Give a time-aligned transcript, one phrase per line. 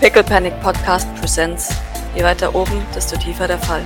[0.00, 1.70] Pickle Panic Podcast Presents.
[2.14, 3.84] Je weiter oben, desto tiefer der Fall.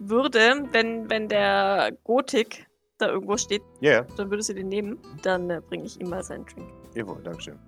[0.00, 2.66] würde, wenn, wenn der Gothic
[2.98, 4.98] da irgendwo steht, Ja, dann würde sie den nehmen.
[5.22, 6.66] Dann äh, bringe ich ihm mal seinen Drink.
[6.94, 7.58] jawohl, Dankeschön.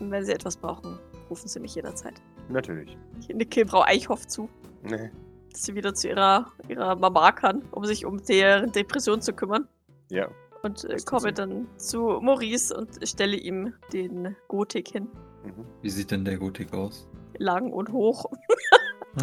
[0.00, 0.98] Und wenn Sie etwas brauchen,
[1.30, 2.14] rufen Sie mich jederzeit.
[2.48, 2.96] Natürlich.
[3.20, 4.48] Ich nicke Frau Eichhoff zu,
[4.82, 5.10] Nee.
[5.52, 9.68] dass sie wieder zu ihrer, ihrer Mama kann, um sich um deren Depression zu kümmern.
[10.10, 10.28] Ja.
[10.62, 15.08] Und äh, komme dann zu Maurice und stelle ihm den Gothic hin.
[15.44, 15.64] Mhm.
[15.82, 17.08] Wie sieht denn der Gotik aus?
[17.38, 18.26] Lang und hoch.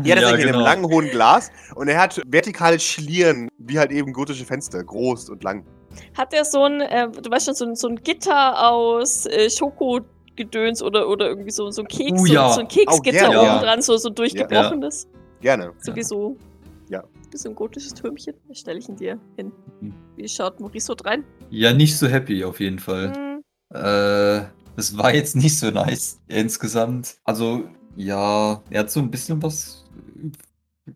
[0.04, 0.58] Ja, das ist in genau.
[0.58, 5.30] einem langen, hohen Glas und er hat vertikale Schlieren, wie halt eben gotische Fenster, groß
[5.30, 5.66] und lang.
[6.16, 9.50] Hat er so ein, äh, du weißt schon, so ein, so ein Gitter aus äh,
[9.50, 12.52] Schokodöns oder, oder irgendwie so, so ein Keks, so, ja.
[12.52, 13.60] so ein Keksgitter Oh, gerne, oben ja.
[13.64, 15.08] dran, so, so durchgebrochenes.
[15.42, 15.74] Gerne.
[15.80, 16.38] So wie so,
[16.90, 17.04] Ja.
[17.32, 18.36] Wie so ein gotisches Türmchen.
[18.48, 19.52] Das stelle ich ihn dir hin.
[19.82, 19.94] Mhm.
[20.16, 21.24] Wie schaut Maurice so rein?
[21.50, 23.14] Ja, nicht so happy auf jeden Fall.
[23.16, 27.18] Hm, Äh, das war jetzt nicht so nice insgesamt.
[27.24, 29.86] Also, ja, er hat so ein bisschen was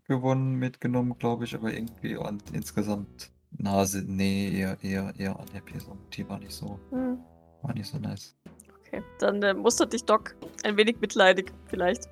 [0.08, 5.78] gewonnen, mitgenommen, glaube ich, aber irgendwie und insgesamt Nase, nee, eher, eher, eher unhappy.
[5.78, 7.18] So, die war nicht so, hm.
[7.62, 8.36] war nicht so nice.
[8.80, 12.08] Okay, dann äh, mustert dich Doc ein wenig mitleidig, vielleicht.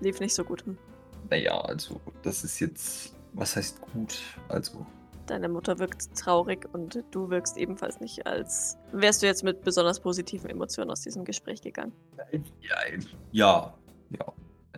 [0.00, 0.64] Lief nicht so gut.
[0.64, 0.78] Hm.
[1.28, 4.18] Naja, also, das ist jetzt, was heißt gut?
[4.48, 4.84] Also,
[5.26, 9.98] Deine Mutter wirkt traurig und du wirkst ebenfalls nicht, als wärst du jetzt mit besonders
[10.00, 11.92] positiven Emotionen aus diesem Gespräch gegangen.
[12.60, 12.76] ja,
[13.32, 13.74] ja,
[14.10, 14.32] ja.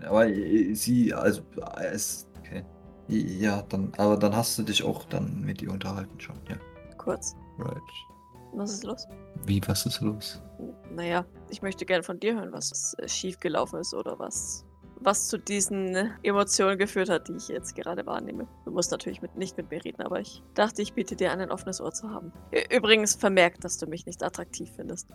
[0.07, 1.43] Aber äh, sie, also,
[1.77, 2.65] äh, es, okay.
[3.09, 6.57] Ja, dann, aber dann hast du dich auch dann mit ihr unterhalten schon, ja.
[6.97, 7.35] Kurz.
[7.59, 7.83] Right.
[8.53, 9.07] Was ist los?
[9.45, 10.43] Wie, was ist los?
[10.95, 14.65] Naja, ich möchte gerne von dir hören, was äh, schiefgelaufen ist oder was,
[15.01, 18.47] was zu diesen Emotionen geführt hat, die ich jetzt gerade wahrnehme.
[18.65, 21.41] Du musst natürlich mit, nicht mit mir reden, aber ich dachte, ich biete dir an,
[21.41, 22.33] ein offenes Ohr zu haben.
[22.71, 25.09] Übrigens vermerkt, dass du mich nicht attraktiv findest.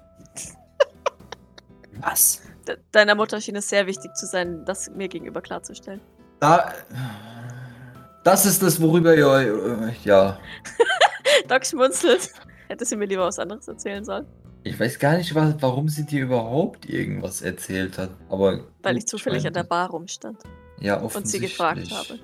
[2.02, 2.42] Was?
[2.68, 6.02] De deiner Mutter schien es sehr wichtig zu sein, das mir gegenüber klarzustellen.
[6.40, 6.74] Da.
[8.24, 9.94] Das ist das, worüber ihr.
[10.04, 10.40] Ja.
[11.48, 12.32] Doc schmunzelt.
[12.68, 14.26] Hätte sie mir lieber was anderes erzählen sollen,
[14.64, 18.12] Ich weiß gar nicht, wa- warum sie dir überhaupt irgendwas erzählt hat.
[18.30, 18.62] Aber.
[18.82, 20.38] weil ich zufällig an der Bar rumstand
[20.80, 21.52] Ja, und sie offensichtlich.
[21.52, 22.20] gefragt habe.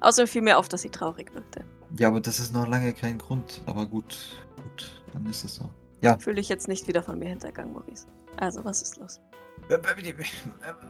[0.00, 1.64] Außerdem fiel mir auf, dass sie traurig wirkte.
[1.98, 3.60] Ja, aber das ist noch lange kein Grund.
[3.66, 4.16] Aber gut.
[4.56, 5.68] Gut, dann ist es so.
[6.20, 8.06] Fühle ich jetzt nicht wieder von mir hintergangen, Maurice.
[8.36, 9.20] Also, was ist los?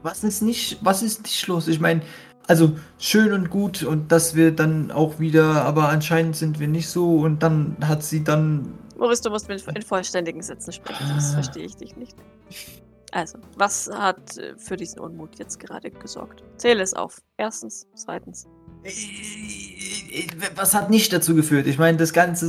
[0.03, 1.69] Was ist nicht, was ist nicht los?
[1.69, 2.03] Ich meine,
[2.47, 6.89] also schön und gut und dass wir dann auch wieder, aber anscheinend sind wir nicht
[6.89, 8.75] so und dann hat sie dann.
[8.99, 11.35] Maurice, du musst mit in vollständigen Sätzen sprechen, sonst Ah.
[11.35, 12.17] verstehe ich dich nicht.
[13.13, 16.43] Also, was hat äh, für diesen Unmut jetzt gerade gesorgt?
[16.57, 17.23] Zähle es auf.
[17.37, 18.47] Erstens, zweitens.
[20.55, 21.67] Was hat nicht dazu geführt?
[21.67, 22.47] Ich meine, das ganze,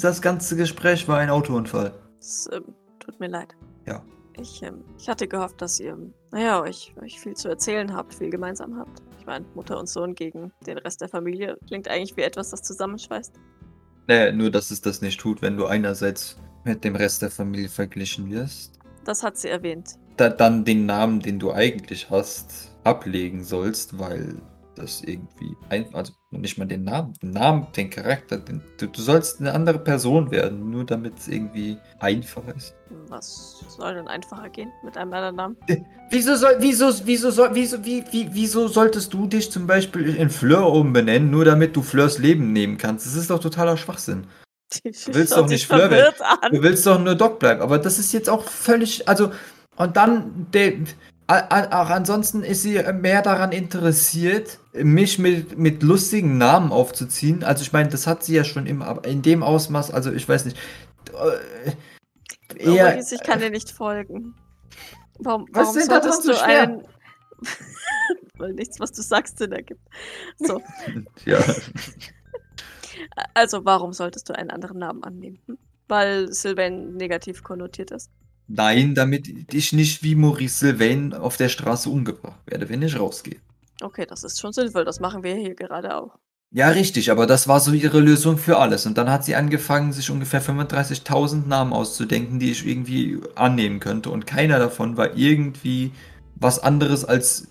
[0.00, 1.92] das ganze Gespräch war ein Autounfall.
[2.18, 2.64] Es ähm,
[2.98, 3.54] tut mir leid.
[3.86, 4.02] Ja.
[4.38, 5.96] Ich, ähm, ich hatte gehofft, dass ihr,
[6.30, 9.02] naja, euch, euch viel zu erzählen habt, viel gemeinsam habt.
[9.18, 12.62] Ich meine, Mutter und Sohn gegen den Rest der Familie klingt eigentlich wie etwas, das
[12.62, 13.34] zusammenschweißt.
[14.10, 17.68] Naja, nur dass es das nicht tut, wenn du einerseits mit dem Rest der Familie
[17.68, 19.90] verglichen wirst, Das hat sie erwähnt.
[20.16, 24.34] da, dann den Namen, den du eigentlich hast, ablegen sollst, weil
[24.80, 29.00] das irgendwie ein, also nicht mal den Namen, den Namen, den Charakter, den, du, du
[29.00, 32.74] sollst eine andere Person werden, nur damit es irgendwie einfacher ist.
[33.08, 35.56] Was soll denn einfacher gehen mit einem anderen Namen?
[36.10, 40.28] Wieso soll, wieso, wieso soll, wieso, wie, wie, wieso solltest du dich zum Beispiel in
[40.28, 43.06] Fleur umbenennen, nur damit du Fleurs Leben nehmen kannst?
[43.06, 44.26] Das ist doch totaler Schwachsinn.
[44.72, 46.14] Die willst doch nicht Fleur werden.
[46.50, 49.30] Du willst doch nur Doc bleiben, aber das ist jetzt auch völlig, also,
[49.76, 50.72] und dann, der,
[51.30, 57.44] auch ansonsten ist sie mehr daran interessiert, mich mit, mit lustigen Namen aufzuziehen.
[57.44, 60.28] Also ich meine, das hat sie ja schon immer, aber in dem Ausmaß, also ich
[60.28, 60.56] weiß nicht.
[61.12, 61.72] Äh,
[62.52, 64.34] Oh, eher, Maurice, ich kann dir nicht folgen.
[65.18, 66.62] Warum, Was warum denn solltest so du schwer?
[66.62, 66.82] einen...
[68.38, 69.82] Weil nichts, was du sagst, Sinn ergibt.
[70.38, 70.62] So,
[71.26, 71.38] ja.
[73.34, 75.40] also warum solltest du einen anderen Namen annehmen?
[75.46, 75.58] Hm?
[75.88, 78.10] Weil Sylvain negativ konnotiert ist.
[78.52, 83.36] Nein, damit ich nicht wie Maurice Sylvain auf der Straße umgebracht werde, wenn ich rausgehe.
[83.80, 84.84] Okay, das ist schon sinnvoll.
[84.84, 86.18] Das machen wir hier gerade auch.
[86.52, 88.84] Ja, richtig, aber das war so ihre Lösung für alles.
[88.86, 94.10] Und dann hat sie angefangen, sich ungefähr 35.000 Namen auszudenken, die ich irgendwie annehmen könnte.
[94.10, 95.92] Und keiner davon war irgendwie
[96.34, 97.46] was anderes als.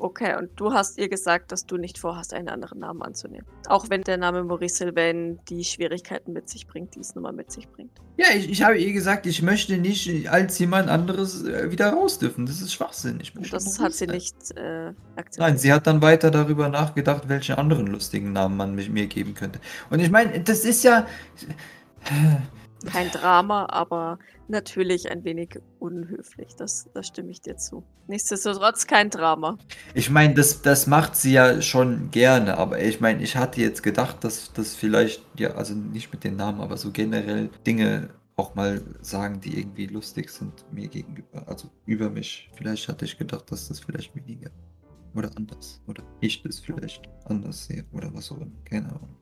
[0.00, 3.44] Okay, und du hast ihr gesagt, dass du nicht vorhast, einen anderen Namen anzunehmen.
[3.66, 7.32] Auch wenn der Name Maurice Sylvain die Schwierigkeiten mit sich bringt, die es nun mal
[7.32, 7.90] mit sich bringt.
[8.16, 12.20] Ja, ich, ich habe ihr gesagt, ich möchte nicht als jemand anderes äh, wieder raus
[12.20, 12.46] dürfen.
[12.46, 13.18] Das ist Schwachsinn.
[13.20, 14.14] Ich möchte Das hat sie sein.
[14.14, 15.38] nicht äh, akzeptiert.
[15.38, 19.58] Nein, sie hat dann weiter darüber nachgedacht, welche anderen lustigen Namen man mir geben könnte.
[19.90, 21.08] Und ich meine, das ist ja.
[22.92, 26.54] Kein Drama, aber natürlich ein wenig unhöflich.
[26.56, 27.84] Das, das stimme ich dir zu.
[28.06, 29.58] Nichtsdestotrotz kein Drama.
[29.94, 33.82] Ich meine, das, das macht sie ja schon gerne, aber ich meine, ich hatte jetzt
[33.82, 38.54] gedacht, dass das vielleicht, ja, also nicht mit den Namen, aber so generell Dinge auch
[38.54, 42.50] mal sagen, die irgendwie lustig sind mir gegenüber, also über mich.
[42.54, 44.50] Vielleicht hatte ich gedacht, dass das vielleicht weniger
[45.14, 48.52] oder anders oder ich das vielleicht anders sehe oder was auch immer.
[48.64, 49.16] Keine Ahnung.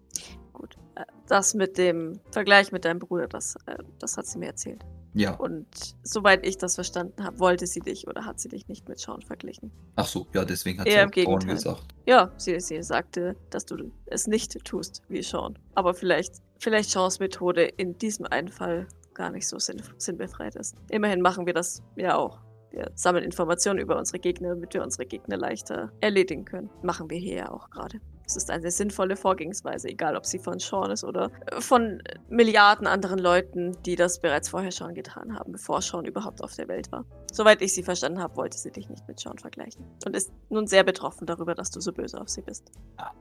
[0.53, 0.77] Gut.
[0.97, 4.85] Äh, Das mit dem Vergleich mit deinem Bruder, das, äh, das hat sie mir erzählt.
[5.17, 5.67] Ja, Und
[6.03, 9.23] soweit ich das verstanden habe, wollte sie dich oder hat sie dich nicht mit Sean
[9.23, 9.71] verglichen.
[9.97, 11.55] ach so, ja, deswegen hat Eher sie Braun Gegenteil.
[11.57, 11.85] gesagt.
[12.07, 15.59] Ja, sie, sie sagte, dass du es nicht tust wie Sean.
[15.75, 20.77] Aber vielleicht, vielleicht Seans Methode in diesem einen Fall gar nicht so sinn, sinnbefreit ist.
[20.91, 22.39] Immerhin machen wir das ja auch.
[22.71, 26.69] Wir sammeln Informationen über unsere Gegner, damit wir unsere Gegner leichter erledigen können.
[26.83, 28.01] Machen wir hier ja auch gerade.
[28.27, 32.89] Es ist eine sinnvolle Vorgehensweise, egal ob sie von Sean ist oder äh, von Milliarden
[32.89, 36.91] anderen Leuten, die das bereits vorher schon getan haben, bevor Sean überhaupt auf der Welt
[36.91, 37.05] war.
[37.33, 39.85] Soweit ich sie verstanden habe, wollte sie dich nicht mit Sean vergleichen.
[40.05, 42.73] Und ist nun sehr betroffen darüber, dass du so böse auf sie bist.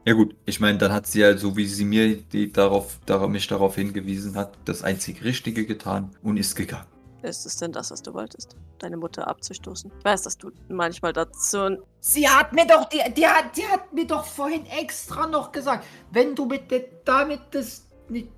[0.06, 3.30] Ja gut, ich meine, dann hat sie ja, so wie sie mir die darauf, darauf,
[3.30, 6.95] mich darauf hingewiesen hat, das einzig Richtige getan und ist gegangen.
[7.26, 8.56] Ist es denn das, was du wolltest?
[8.78, 9.92] Deine Mutter abzustoßen?
[9.98, 11.80] Ich weiß, dass du manchmal dazu.
[12.00, 15.86] Sie hat mir doch, die, die, hat, die hat mir doch vorhin extra noch gesagt,
[16.12, 18.30] wenn du mit der, damit das nicht,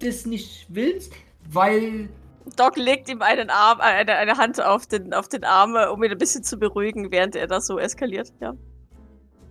[0.00, 1.12] das nicht willst,
[1.50, 2.08] weil
[2.56, 5.86] Doc legt ihm einen Arm, äh, eine, eine Hand auf den, auf den Arm, äh,
[5.86, 8.32] um ihn ein bisschen zu beruhigen, während er das so eskaliert.
[8.40, 8.54] Ja.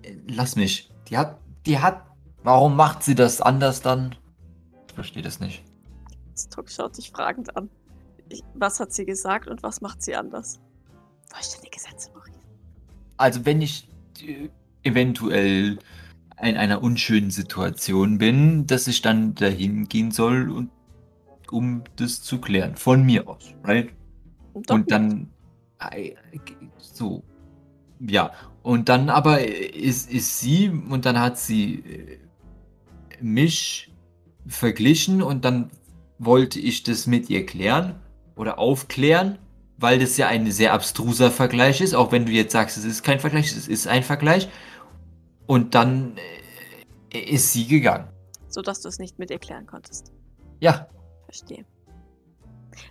[0.02, 0.92] Äh, Lass mich.
[1.08, 2.06] Die hat, die hat,
[2.44, 4.16] warum macht sie das anders dann?
[4.90, 5.64] Ich verstehe das nicht.
[6.54, 7.70] Doc schaut dich fragend an.
[8.54, 10.60] Was hat sie gesagt und was macht sie anders?
[11.32, 12.40] Vollständige Sätze, Maurice.
[13.18, 13.88] Also wenn ich
[14.22, 14.50] äh,
[14.84, 15.80] eventuell
[16.42, 20.70] in einer unschönen Situation bin, dass ich dann dahin gehen soll und
[21.52, 22.76] um das zu klären.
[22.76, 23.90] Von mir aus, right?
[24.54, 25.30] Doc Und dann
[25.92, 26.12] äh,
[26.78, 27.24] so.
[28.00, 28.32] Ja.
[28.62, 32.20] Und dann aber ist, ist sie und dann hat sie äh,
[33.22, 33.92] mich
[34.48, 35.72] verglichen und dann
[36.20, 37.96] wollte ich das mit ihr klären
[38.40, 39.38] oder aufklären,
[39.78, 43.04] weil das ja ein sehr abstruser Vergleich ist, auch wenn du jetzt sagst, es ist
[43.04, 44.50] kein Vergleich, es ist ein Vergleich.
[45.46, 46.18] Und dann
[47.12, 48.08] äh, ist sie gegangen.
[48.48, 50.14] sodass du es nicht mit ihr klären konntest.
[50.60, 50.88] Ja,
[51.26, 51.64] Verstehe.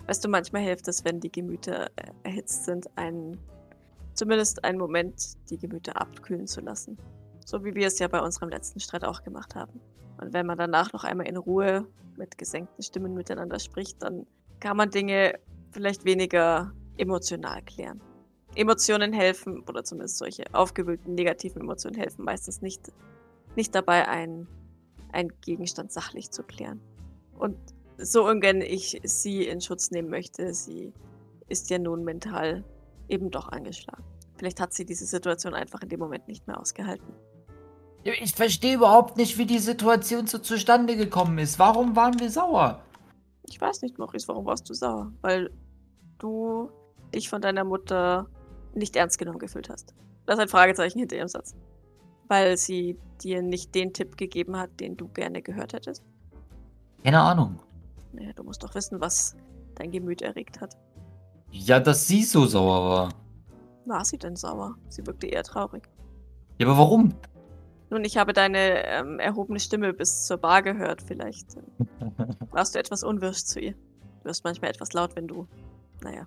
[0.06, 3.36] Weißt du, manchmal hilft es, wenn die Gemüter äh, erhitzt sind, einen,
[4.14, 6.98] zumindest einen Moment die Gemüter abkühlen zu lassen.
[7.44, 9.80] So wie wir es ja bei unserem letzten Streit auch gemacht haben.
[10.20, 11.86] Und wenn man danach noch einmal in Ruhe
[12.16, 14.26] mit gesenkten Stimmen miteinander spricht, dann
[14.60, 15.38] kann man Dinge
[15.70, 18.00] vielleicht weniger emotional klären.
[18.54, 22.92] Emotionen helfen, oder zumindest solche aufgewühlten negativen Emotionen helfen meistens nicht,
[23.56, 24.48] nicht dabei, einen,
[25.12, 26.80] einen Gegenstand sachlich zu klären.
[27.38, 27.56] Und
[27.98, 30.92] so ungern ich sie in Schutz nehmen möchte, sie
[31.48, 32.64] ist ja nun mental
[33.08, 34.04] eben doch angeschlagen.
[34.36, 37.12] Vielleicht hat sie diese Situation einfach in dem Moment nicht mehr ausgehalten.
[38.04, 41.58] ich verstehe überhaupt nicht, wie die Situation so zustande gekommen ist.
[41.58, 42.82] Warum waren wir sauer?
[43.50, 45.12] Ich weiß nicht, Maurice, warum warst du sauer?
[45.22, 45.50] Weil
[46.18, 46.70] du
[47.14, 48.26] dich von deiner Mutter
[48.74, 49.94] nicht ernst genommen gefühlt hast.
[50.26, 51.54] Das ist ein Fragezeichen hinter ihrem Satz.
[52.28, 56.02] Weil sie dir nicht den Tipp gegeben hat, den du gerne gehört hättest.
[57.02, 57.58] keine Ahnung.
[58.12, 59.36] Naja, du musst doch wissen, was
[59.76, 60.76] dein Gemüt erregt hat.
[61.50, 63.08] Ja, dass sie so sauer war.
[63.86, 64.74] War sie denn sauer?
[64.88, 65.88] Sie wirkte eher traurig.
[66.58, 67.14] Ja, aber warum?
[67.90, 71.02] Nun, ich habe deine ähm, erhobene Stimme bis zur Bar gehört.
[71.02, 71.62] Vielleicht äh,
[72.50, 73.72] warst du etwas unwirsch zu ihr.
[73.72, 75.46] Du wirst manchmal etwas laut, wenn du.
[76.02, 76.26] Naja.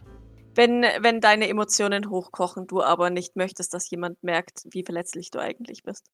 [0.53, 5.39] Wenn, wenn deine Emotionen hochkochen, du aber nicht möchtest, dass jemand merkt, wie verletzlich du
[5.39, 6.07] eigentlich bist.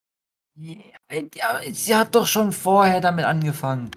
[0.55, 3.89] Ja, sie hat doch schon vorher damit angefangen.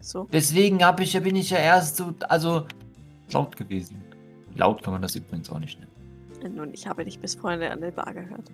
[0.00, 0.28] So.
[0.32, 2.66] Deswegen hab ich, bin ich ja erst so, also
[3.32, 4.02] Laut gewesen.
[4.54, 6.56] Laut kann man das übrigens auch nicht nennen.
[6.56, 8.50] Nun, ich habe dich bis vorhin an der Bar gehört.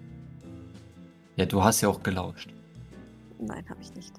[1.38, 2.50] Ja, du hast ja auch gelauscht.
[3.38, 4.12] Nein, habe ich nicht.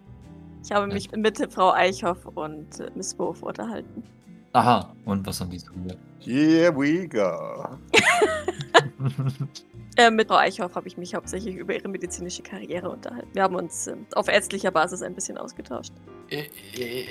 [0.64, 0.94] Ich habe Ja.
[0.94, 4.04] mich mit Frau Eichhoff und äh, Miss Wolf unterhalten.
[4.54, 6.00] Aha, und was haben die so gesagt?
[6.20, 7.78] Here we go.
[9.98, 13.28] Äh, mit Frau Eichhoff habe ich mich hauptsächlich über ihre medizinische Karriere unterhalten.
[13.34, 15.92] Wir haben uns äh, auf ärztlicher Basis ein bisschen ausgetauscht.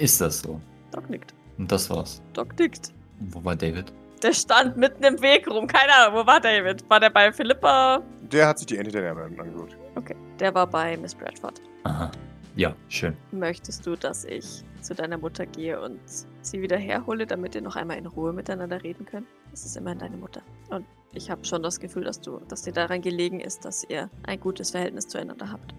[0.01, 0.59] Ist das so?
[0.93, 1.35] Doc nickt.
[1.59, 2.23] Und das war's.
[2.33, 2.95] Doc nickt.
[3.21, 3.93] Und wo war David?
[4.23, 5.67] Der stand mitten im Weg rum.
[5.67, 6.89] Keine Ahnung, wo war David?
[6.89, 8.01] War der bei Philippa?
[8.33, 9.77] Der hat sich die Ente der Dame angeguckt.
[9.99, 10.15] Okay.
[10.39, 11.61] Der war bei Miss Bradford.
[11.83, 12.11] Aha.
[12.55, 13.17] Ja, schön.
[13.33, 15.99] Möchtest du, dass ich zu deiner Mutter gehe und
[16.43, 19.27] sie wieder herhole, damit ihr noch einmal in Ruhe miteinander reden könnt?
[19.51, 20.41] Das ist immerhin deine Mutter.
[20.71, 24.09] Und ich habe schon das Gefühl, dass du, dass dir daran gelegen ist, dass ihr
[24.23, 25.75] ein gutes Verhältnis zueinander habt.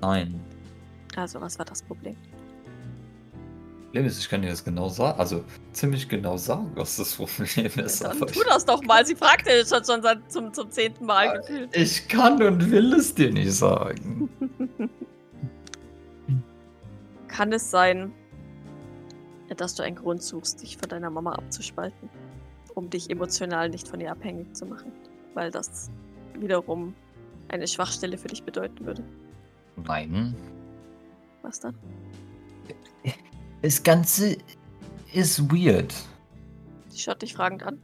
[0.00, 0.40] Nein.
[1.16, 2.16] Also, was war das Problem?
[3.88, 5.42] Problem ist, ich kann dir das genau sagen, also
[5.72, 8.04] ziemlich genau sagen, was das Problem ist.
[8.04, 9.06] Dann aber tu das doch mal.
[9.06, 11.40] Sie fragte jetzt schon, schon seit zum, zum zehnten Mal
[11.72, 14.28] ich kann und will es dir nicht sagen.
[17.28, 18.12] Kann es sein,
[19.56, 22.10] dass du einen Grund suchst, dich von deiner Mama abzuspalten,
[22.74, 24.92] um dich emotional nicht von ihr abhängig zu machen?
[25.32, 25.88] Weil das
[26.34, 26.94] wiederum
[27.48, 29.02] eine Schwachstelle für dich bedeuten würde.
[29.76, 30.34] Nein.
[31.42, 31.74] Was dann?
[33.62, 34.36] Das Ganze
[35.12, 35.94] ist weird,
[36.88, 37.78] Sie schaut dich fragend an.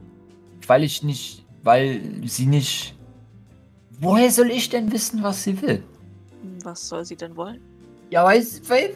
[0.67, 2.97] weil ich nicht, weil sie nicht.
[4.01, 5.83] Woher soll ich denn wissen, was sie will?
[6.65, 7.61] Was soll sie denn wollen?
[8.11, 8.91] Ja, weiß, weiß,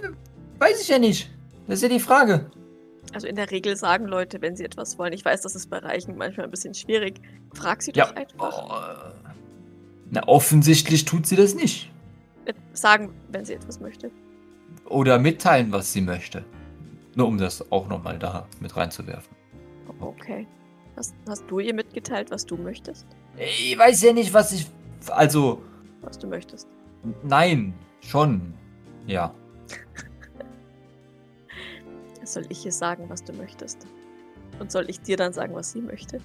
[0.58, 1.30] weiß ich ja nicht.
[1.66, 2.50] Das ist ja die Frage.
[3.14, 5.12] Also in der Regel sagen Leute, wenn sie etwas wollen.
[5.12, 7.20] Ich weiß, das ist bei Reichen manchmal ein bisschen schwierig.
[7.54, 8.06] Frag sie Ja.
[8.06, 8.64] doch einfach.
[8.68, 9.28] Oh,
[10.10, 11.90] na, offensichtlich tut sie das nicht.
[12.44, 14.10] Äh, Sagen, wenn sie etwas möchte.
[14.86, 16.44] Oder mitteilen, was sie möchte.
[17.14, 19.34] Nur um das auch nochmal da mit reinzuwerfen.
[20.00, 20.46] Okay.
[20.96, 23.06] Hast, hast du ihr mitgeteilt, was du möchtest?
[23.36, 24.66] Ich weiß ja nicht, was ich.
[25.10, 25.62] Also,
[26.02, 26.68] Was du möchtest.
[27.22, 28.52] nein, schon.
[29.06, 29.32] Ja.
[32.24, 33.86] Soll ich ihr sagen, was du möchtest?
[34.58, 36.20] Und soll ich dir dann sagen, was sie möchte?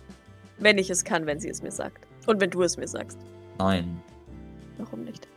[0.58, 2.06] Wenn ich es kann, wenn sie es mir sagt.
[2.26, 3.20] Und wenn du es mir sagst.
[3.60, 4.02] Nein.
[4.78, 5.28] Warum nicht?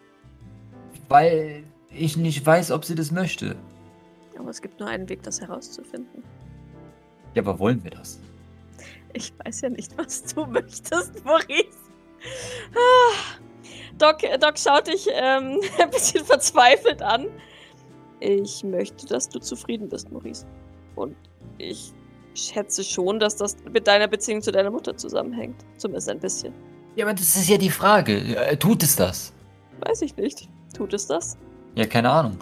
[1.08, 3.56] Weil ich nicht weiß, ob sie das möchte.
[4.38, 6.22] Aber es gibt nur einen Weg, das herauszufinden.
[7.34, 8.20] Ja, aber wollen wir das?
[9.12, 11.78] Ich weiß ja nicht, was du möchtest, Maurice.
[12.74, 13.38] Ah.
[13.98, 17.26] Doc, Doc schaut dich ähm, ein bisschen verzweifelt an.
[18.20, 20.46] Ich möchte, dass du zufrieden bist, Maurice.
[20.94, 21.16] Und
[21.58, 21.92] ich
[22.34, 25.64] schätze schon, dass das mit deiner Beziehung zu deiner Mutter zusammenhängt.
[25.76, 26.52] Zumindest ein bisschen.
[26.96, 28.36] Ja, aber das ist ja die Frage.
[28.36, 29.32] Äh, Tut es das?
[29.80, 30.48] Weiß ich nicht.
[30.74, 31.36] Tut es das?
[31.74, 32.38] Ja, keine Ahnung.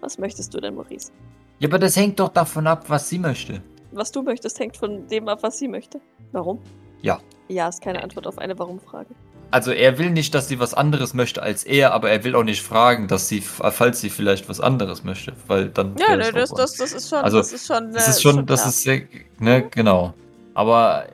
[0.00, 1.12] Was möchtest du denn, Maurice?
[1.58, 3.62] Ja, aber das hängt doch davon ab, was sie möchte.
[3.92, 6.00] Was du möchtest, hängt von dem ab, was sie möchte.
[6.32, 6.60] Warum?
[7.02, 7.20] Ja.
[7.48, 9.14] Ja ist keine Antwort auf eine Warum-Frage.
[9.50, 12.44] Also er will nicht, dass sie was anderes möchte als er, aber er will auch
[12.44, 15.96] nicht fragen, dass sie, falls sie vielleicht was anderes möchte, weil dann.
[15.98, 17.18] Ja, ne, das, das, das ist schon.
[17.18, 17.92] Also, das ist schon.
[17.92, 18.68] Das äh, ist schon, das klar.
[18.68, 19.02] ist sehr,
[19.40, 20.14] ne, genau.
[20.54, 21.06] Aber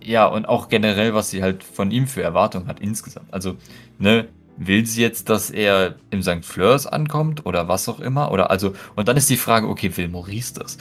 [0.00, 3.32] ja, und auch generell, was sie halt von ihm für Erwartungen hat insgesamt.
[3.32, 3.56] Also,
[3.98, 4.28] ne,
[4.66, 6.44] will sie jetzt, dass er im St.
[6.44, 8.30] Fleurs ankommt oder was auch immer?
[8.32, 10.78] Oder also, und dann ist die Frage, okay, will Maurice das?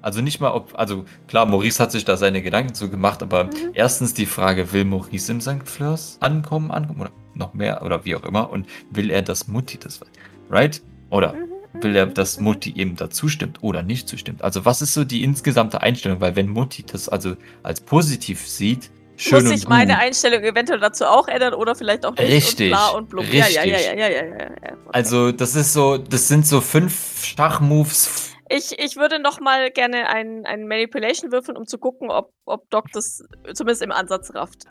[0.00, 3.44] Also nicht mal, ob, also klar, Maurice hat sich da seine Gedanken zu gemacht, aber
[3.44, 3.50] Mhm.
[3.74, 5.62] erstens die Frage, will Maurice im St.
[5.64, 9.78] Fleurs ankommen, ankommen oder noch mehr oder wie auch immer und will er, dass Mutti
[9.78, 10.08] das weiß?
[10.50, 10.82] Right?
[11.10, 12.44] Oder Mhm, will er, mhm, dass mhm.
[12.44, 14.42] Mutti eben dazu stimmt oder nicht zustimmt.
[14.42, 16.20] Also was ist so die insgesamte Einstellung?
[16.20, 20.02] Weil wenn Mutti das also als positiv sieht, schön Muss sich meine gut.
[20.02, 22.32] Einstellung eventuell dazu auch ändern oder vielleicht auch nicht?
[22.32, 23.24] Richtig, Und und blub.
[23.26, 23.98] Ja, ja, ja, richtig.
[23.98, 24.46] ja, ja, ja.
[24.46, 24.74] Okay.
[24.92, 28.32] Also das ist so, das sind so fünf Schachmoves.
[28.48, 32.70] Ich, ich würde noch mal gerne einen, einen Manipulation würfeln, um zu gucken, ob, ob
[32.70, 33.22] Doc das
[33.52, 34.64] zumindest im Ansatz rafft.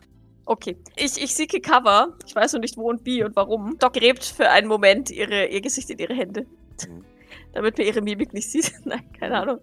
[0.46, 0.76] Okay.
[0.96, 2.16] Ich, ich seeke Cover.
[2.26, 3.76] Ich weiß noch nicht wo und wie und warum.
[3.78, 6.46] Doc gräbt für einen Moment ihre, ihr Gesicht in ihre Hände.
[6.88, 7.04] Mhm.
[7.52, 8.72] Damit man ihre Mimik nicht sieht.
[8.84, 9.60] Nein, keine Ahnung.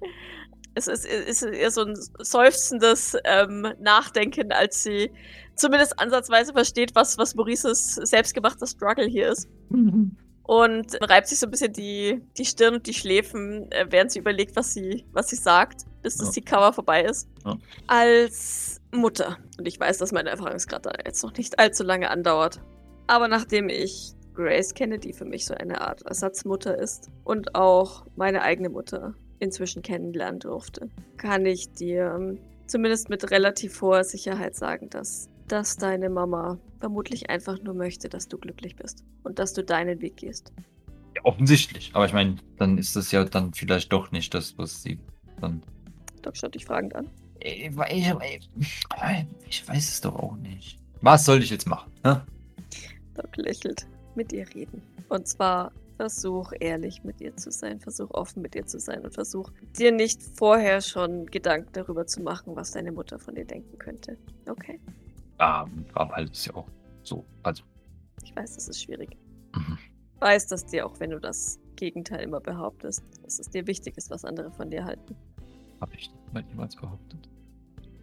[0.76, 5.10] Es ist, ist eher so ein seufzendes ähm, Nachdenken, als sie
[5.56, 9.48] zumindest ansatzweise versteht, was, was Maurices selbstgemachter Struggle hier ist.
[10.44, 14.20] Und reibt sich so ein bisschen die, die Stirn und die Schläfen, äh, während sie
[14.20, 16.34] überlegt, was sie, was sie sagt, bis das Ja.
[16.34, 17.28] die Cover vorbei ist.
[17.46, 17.58] Ja.
[17.88, 19.38] Als Mutter.
[19.58, 22.62] Und ich weiß, dass mein Erfahrungsgrad da jetzt noch nicht allzu lange andauert.
[23.08, 28.06] Aber nachdem ich Grace kenne, die für mich so eine Art Ersatzmutter ist und auch
[28.16, 34.56] meine eigene Mutter inzwischen kennenlernen durfte, kann ich dir ähm, zumindest mit relativ hoher Sicherheit
[34.56, 39.54] sagen, dass, dass deine Mama vermutlich einfach nur möchte, dass du glücklich bist und dass
[39.54, 40.54] du deinen Weg gehst.
[41.16, 41.92] Ja, offensichtlich.
[41.94, 45.00] Aber ich meine, dann ist das ja dann vielleicht doch nicht das, was sie
[45.42, 45.62] dann.
[46.22, 47.10] Doc schaut dich fragend an.
[47.40, 50.80] Ich, ich, ich weiß es doch auch nicht.
[51.02, 51.92] Was soll ich jetzt machen?
[52.04, 52.26] Ne?
[53.14, 53.88] Doc lächelt.
[54.16, 54.82] Mit ihr reden.
[55.10, 59.14] Und zwar versuch ehrlich mit ihr zu sein, versuch offen mit ihr zu sein und
[59.14, 63.78] versuch dir nicht vorher schon Gedanken darüber zu machen, was deine Mutter von dir denken
[63.78, 64.18] könnte.
[64.50, 64.80] Okay?
[65.40, 66.68] Ja, aber halt ist ja auch
[67.04, 67.26] so.
[67.44, 67.64] Also,
[68.24, 69.18] Ich weiß, das ist schwierig.
[69.56, 69.78] mhm.
[70.16, 73.98] Ich weiß, dass dir, auch wenn du das Gegenteil immer behauptest, dass es dir wichtig
[73.98, 75.16] ist, was andere von dir halten.
[75.82, 77.30] habe ich mal jemals behauptet.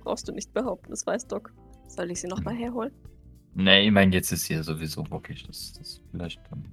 [0.00, 1.52] Brauchst du nicht behaupten, das weiß Doc.
[1.88, 2.92] Soll ich sie nochmal herholen?
[3.54, 5.44] Nee, ich meine, jetzt ist hier sowieso bockig.
[5.46, 6.64] Das, das vielleicht ähm,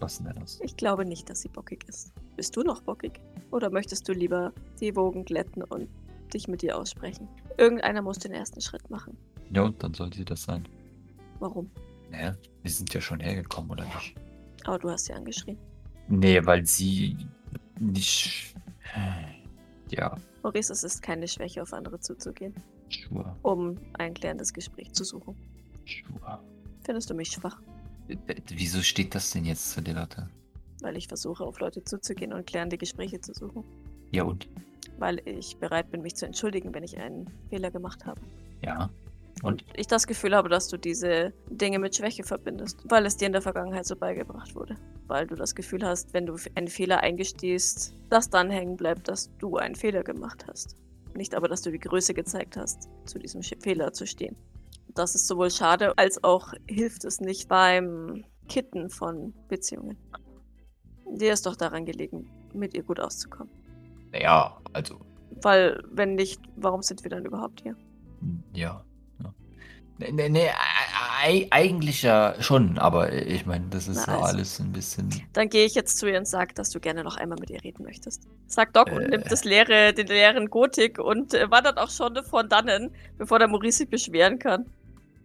[0.00, 0.60] lassen wir das.
[0.62, 2.12] Ich glaube nicht, dass sie bockig ist.
[2.36, 3.20] Bist du noch bockig?
[3.50, 5.88] Oder möchtest du lieber die Wogen glätten und
[6.32, 7.28] dich mit ihr aussprechen?
[7.58, 9.16] Irgendeiner muss den ersten Schritt machen.
[9.52, 10.66] Ja, und dann soll sie das sein.
[11.38, 11.70] Warum?
[12.10, 14.14] Naja, wir sind ja schon hergekommen, oder nicht?
[14.64, 15.58] Aber du hast sie angeschrien.
[16.08, 17.16] Nee, weil sie
[17.78, 18.54] nicht.
[19.90, 22.54] Ja, Maurice, es ist keine Schwäche, auf andere zuzugehen,
[22.90, 25.34] sure, um ein klärendes Gespräch zu suchen.
[25.86, 26.40] sure.
[26.84, 27.60] Findest du mich schwach?
[28.48, 30.28] Wieso steht das denn jetzt zu der Latte?
[30.80, 33.64] Weil ich versuche, auf Leute zuzugehen und klärende Gespräche zu suchen.
[34.10, 34.48] Ja und?
[34.98, 38.20] Weil ich bereit bin, mich zu entschuldigen, wenn ich einen Fehler gemacht habe.
[38.62, 38.90] Ja.
[39.42, 39.64] Und Und?
[39.76, 43.32] ich das Gefühl habe, dass du diese Dinge mit Schwäche verbindest, weil es dir in
[43.32, 44.76] der Vergangenheit so beigebracht wurde.
[45.06, 49.30] Weil du das Gefühl hast, wenn du einen Fehler eingestehst, dass dann hängen bleibt, dass
[49.38, 50.76] du einen Fehler gemacht hast.
[51.14, 54.36] Nicht aber, dass du die Größe gezeigt hast, zu diesem Fehler zu stehen.
[54.94, 59.96] Das ist sowohl schade, als auch hilft es nicht beim Kitten von Beziehungen.
[61.10, 63.52] Dir ist doch daran gelegen, mit ihr gut auszukommen.
[64.12, 65.00] Naja, also,
[65.42, 67.76] Weil, wenn nicht, warum sind wir dann überhaupt hier?
[68.54, 68.84] ja.
[69.22, 69.34] ja.
[69.98, 74.20] Nee, nee, nee, ei- ei- eigentlich ja schon, aber ich meine, das ist Na ja
[74.20, 74.36] also.
[74.36, 75.08] alles ein bisschen.
[75.32, 77.62] Dann gehe ich jetzt zu ihr und sage, dass du gerne noch einmal mit ihr
[77.62, 78.26] reden möchtest.
[78.46, 79.08] Sagt Doc und Äh.
[79.08, 83.46] nimmt das leere, den leeren Gotik und äh, wandert auch schon von dannen, bevor der
[83.48, 84.66] Maurice sich beschweren kann.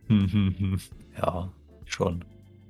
[1.17, 1.51] ja,
[1.85, 2.23] schon.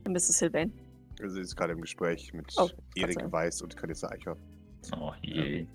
[0.07, 0.39] Mrs.
[0.39, 0.73] Sylvain.
[1.21, 3.19] Also sie ist gerade im Gespräch mit Oh, Erik.
[3.31, 4.37] Weiß und Carissa Eicher.
[4.97, 5.65] Oh je.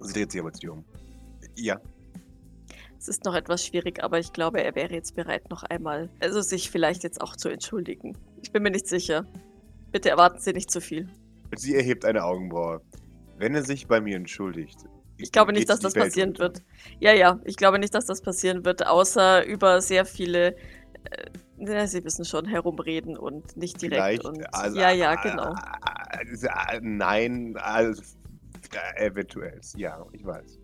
[0.00, 0.84] Sie dreht sich aber zu dir um.
[1.56, 1.80] Ja,
[2.98, 6.40] Es ist noch etwas schwierig, aber ich glaube, er wäre jetzt bereit, noch einmal, also
[6.40, 8.16] sich vielleicht jetzt auch zu entschuldigen.
[8.42, 9.26] Ich bin mir nicht sicher.
[9.90, 11.08] Bitte erwarten Sie nicht zu viel.
[11.56, 12.80] sie erhebt eine Augenbraue.
[13.38, 14.78] Wenn er sich bei mir entschuldigt.
[15.22, 16.40] Ich glaube nicht, dass das Welt passieren unter.
[16.40, 16.62] wird.
[17.00, 20.56] Ja, ja, ich glaube nicht, dass das passieren wird, außer über sehr viele,
[21.04, 23.94] äh, Sie wissen schon, herumreden und nicht direkt.
[23.94, 24.24] Vielleicht.
[24.24, 25.54] Und, also, ja, ja, äh, genau.
[26.10, 28.02] äh, äh, Nein, also
[28.96, 29.60] eventuell.
[29.76, 30.58] Ja, ich weiß.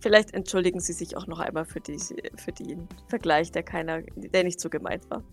[0.00, 1.98] Vielleicht entschuldigen Sie sich auch noch einmal für, die,
[2.36, 5.24] für den Vergleich, der keiner, der nicht so gemeint war.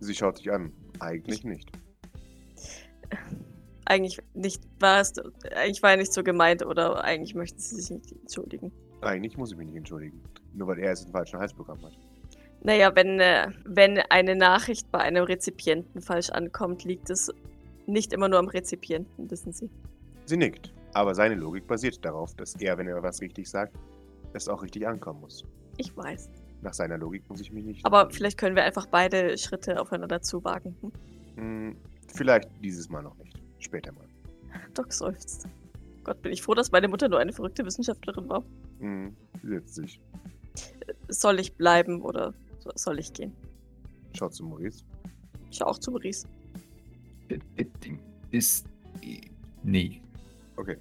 [0.00, 0.72] Sie schaut dich an.
[1.00, 1.70] Eigentlich nicht.
[3.84, 5.12] Eigentlich nicht, war es,
[5.54, 8.72] eigentlich war er nicht so gemeint oder eigentlich möchten Sie sich nicht entschuldigen.
[9.00, 10.20] Eigentlich muss ich mich nicht entschuldigen.
[10.54, 11.98] Nur weil er jetzt den falschen Hals bekommen hat.
[12.62, 17.32] Naja, wenn, äh, wenn eine Nachricht bei einem Rezipienten falsch ankommt, liegt es
[17.86, 19.68] nicht immer nur am Rezipienten, wissen Sie.
[20.26, 20.72] Sie nickt.
[20.94, 23.74] Aber seine Logik basiert darauf, dass er, wenn er was richtig sagt,
[24.34, 25.44] es auch richtig ankommen muss.
[25.78, 26.30] Ich weiß.
[26.60, 27.84] Nach seiner Logik muss ich mich nicht.
[27.84, 30.76] Aber vielleicht können wir einfach beide Schritte aufeinander zuwagen.
[30.80, 30.92] Hm?
[31.36, 31.76] Hm,
[32.14, 33.41] vielleicht dieses Mal noch nicht.
[33.62, 34.06] Später mal.
[34.74, 35.48] Doc seufzt.
[36.04, 38.44] Gott, bin ich froh, dass meine Mutter nur eine verrückte Wissenschaftlerin war.
[38.80, 40.00] Hm, sie setzt sich.
[41.08, 43.32] Soll ich bleiben oder so- soll ich gehen?
[44.16, 44.84] Schaut zu Maurice.
[45.50, 46.26] Schau auch zu Maurice.
[48.30, 48.66] Ist.
[49.62, 50.02] Nee.
[50.56, 50.76] Okay.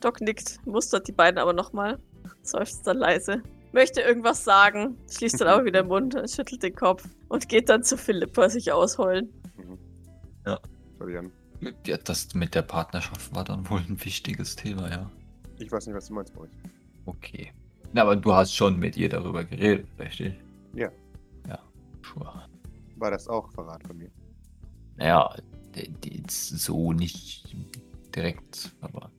[0.00, 1.98] Doc nickt, mustert die beiden aber nochmal,
[2.42, 3.42] seufzt dann leise.
[3.72, 7.82] Möchte irgendwas sagen, schließt dann aber wieder den Mund, schüttelt den Kopf und geht dann
[7.82, 9.32] zu Philippa sich ausheulen.
[9.56, 9.78] Mhm.
[10.46, 10.60] Ja.
[10.98, 11.32] Schau dich an.
[11.86, 15.10] Ja, das mit der Partnerschaft war dann wohl ein wichtiges Thema, ja.
[15.58, 16.56] Ich weiß nicht, was du meinst, Maurice.
[17.06, 17.52] Okay.
[17.92, 20.34] Na, aber du hast schon mit ihr darüber geredet, richtig?
[20.74, 20.90] Ja.
[21.46, 21.58] Ja,
[22.02, 22.48] sure.
[22.96, 24.10] War das auch Verrat von mir?
[24.96, 25.36] Naja,
[26.28, 27.56] so nicht
[28.14, 29.10] direkt, aber.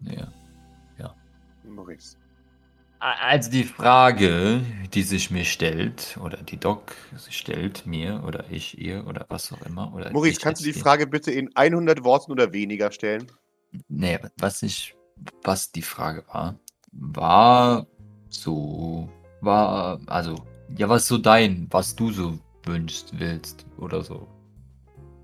[0.00, 0.32] Naja.
[1.64, 2.16] Maurice.
[3.00, 4.60] Also die Frage,
[4.92, 6.96] die sich mir stellt, oder die Doc
[7.30, 9.94] stellt mir, oder ich ihr, oder was auch immer.
[9.94, 13.30] Oder Maurice, ich kannst du die Frage bitte in 100 Worten oder weniger stellen?
[13.88, 14.96] Nee, was ich,
[15.44, 16.58] was die Frage war,
[16.90, 17.86] war
[18.30, 19.08] so,
[19.42, 20.34] war, also,
[20.76, 24.26] ja, was so dein, was du so wünschst, willst, oder so.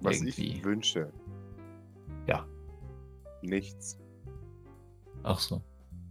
[0.00, 0.52] Was Irgendwie.
[0.52, 1.12] ich wünsche.
[2.28, 2.46] Ja.
[3.42, 3.98] Nichts.
[5.24, 5.62] Ach so.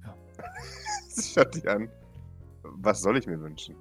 [0.02, 0.12] Sie
[1.22, 1.90] schaut dich an.
[2.64, 3.76] Was soll ich mir wünschen?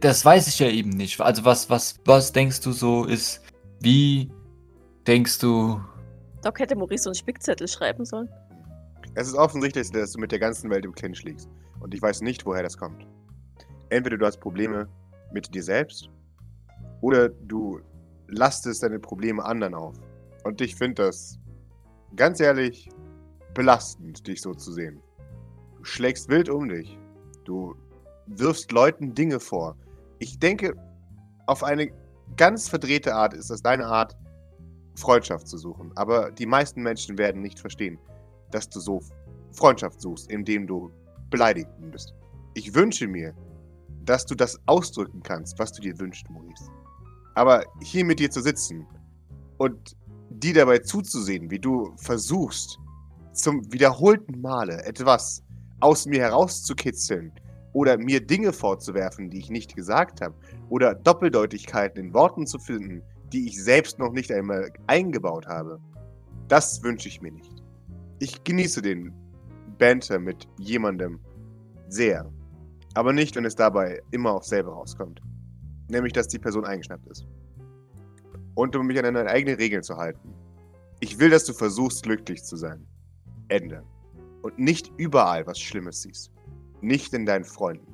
[0.00, 1.20] Das weiß ich ja eben nicht.
[1.20, 3.40] Also was, was, was denkst du so ist,
[3.80, 4.30] wie
[5.06, 5.80] denkst du,
[6.42, 8.28] Doc hätte Maurice so einen Spickzettel schreiben sollen.
[9.14, 11.48] Es ist offensichtlich, dass du mit der ganzen Welt im Clinch liegst.
[11.80, 13.06] Und ich weiß nicht, woher das kommt.
[13.90, 14.88] Entweder du hast Probleme
[15.32, 16.10] mit dir selbst
[17.00, 17.80] oder du
[18.28, 19.96] lastest deine Probleme anderen auf.
[20.44, 21.38] Und ich finde das,
[22.14, 22.88] ganz ehrlich,
[23.54, 25.00] belastend, dich so zu sehen.
[25.76, 26.98] Du schlägst wild um dich.
[27.44, 27.74] Du
[28.26, 29.76] wirfst Leuten Dinge vor.
[30.18, 30.74] Ich denke,
[31.46, 31.90] auf eine
[32.36, 34.16] ganz verdrehte Art ist das deine Art,
[34.96, 35.92] Freundschaft zu suchen.
[35.96, 37.98] Aber die meisten Menschen werden nicht verstehen,
[38.50, 39.00] dass du so
[39.52, 40.90] Freundschaft suchst, indem du
[41.30, 42.14] beleidigt bist.
[42.54, 43.34] Ich wünsche mir,
[44.04, 46.70] dass du das ausdrücken kannst, was du dir wünschst, Maurice.
[47.34, 48.86] Aber hier mit dir zu sitzen
[49.58, 49.96] und
[50.30, 52.78] dir dabei zuzusehen, wie du versuchst,
[53.38, 55.42] zum wiederholten Male etwas
[55.80, 57.32] aus mir herauszukitzeln
[57.72, 60.34] oder mir Dinge vorzuwerfen, die ich nicht gesagt habe,
[60.68, 65.78] oder Doppeldeutigkeiten in Worten zu finden, die ich selbst noch nicht einmal eingebaut habe,
[66.48, 67.62] das wünsche ich mir nicht.
[68.18, 69.12] Ich genieße den
[69.78, 71.20] Banter mit jemandem
[71.88, 72.30] sehr.
[72.94, 75.20] Aber nicht, wenn es dabei immer aufs selbe rauskommt.
[75.88, 77.26] Nämlich, dass die Person eingeschnappt ist.
[78.54, 80.34] Und um mich an deine eigenen Regeln zu halten.
[81.00, 82.86] Ich will, dass du versuchst, glücklich zu sein.
[83.48, 83.82] Ende.
[84.42, 86.32] Und nicht überall was Schlimmes siehst.
[86.80, 87.86] Nicht in deinen Freunden.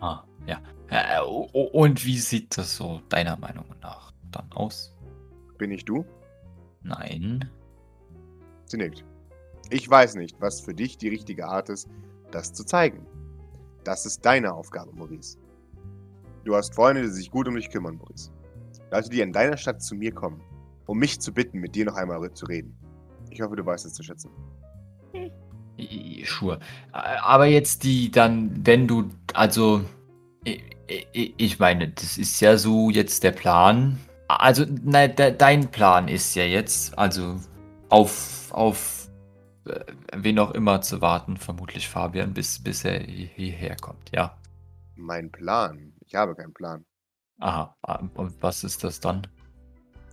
[0.00, 0.60] Ah, ja.
[0.88, 4.94] Äh, o- o- und wie sieht das so deiner Meinung nach dann aus?
[5.58, 6.04] Bin ich du?
[6.82, 7.50] Nein.
[8.66, 9.04] Sie nickt.
[9.70, 11.88] Ich weiß nicht, was für dich die richtige Art ist,
[12.30, 13.06] das zu zeigen.
[13.84, 15.38] Das ist deine Aufgabe, Maurice.
[16.44, 18.30] Du hast Freunde, die sich gut um dich kümmern, Maurice.
[18.92, 20.40] Leute, die in deiner Stadt zu mir kommen,
[20.86, 22.76] um mich zu bitten, mit dir noch einmal zu reden.
[23.30, 24.30] Ich hoffe, du weißt es zu schätzen.
[26.24, 26.58] Sure.
[26.92, 29.84] Aber jetzt die dann, wenn du, also,
[31.12, 33.98] ich meine, das ist ja so jetzt der Plan.
[34.28, 37.40] Also, nein, de, dein Plan ist ja jetzt, also
[37.90, 39.08] auf, auf
[39.66, 39.80] äh,
[40.16, 44.36] wen auch immer zu warten, vermutlich Fabian, bis, bis er hi- hierher kommt, ja.
[44.96, 45.92] Mein Plan?
[46.06, 46.84] Ich habe keinen Plan.
[47.38, 49.26] Aha, ah, und was ist das dann?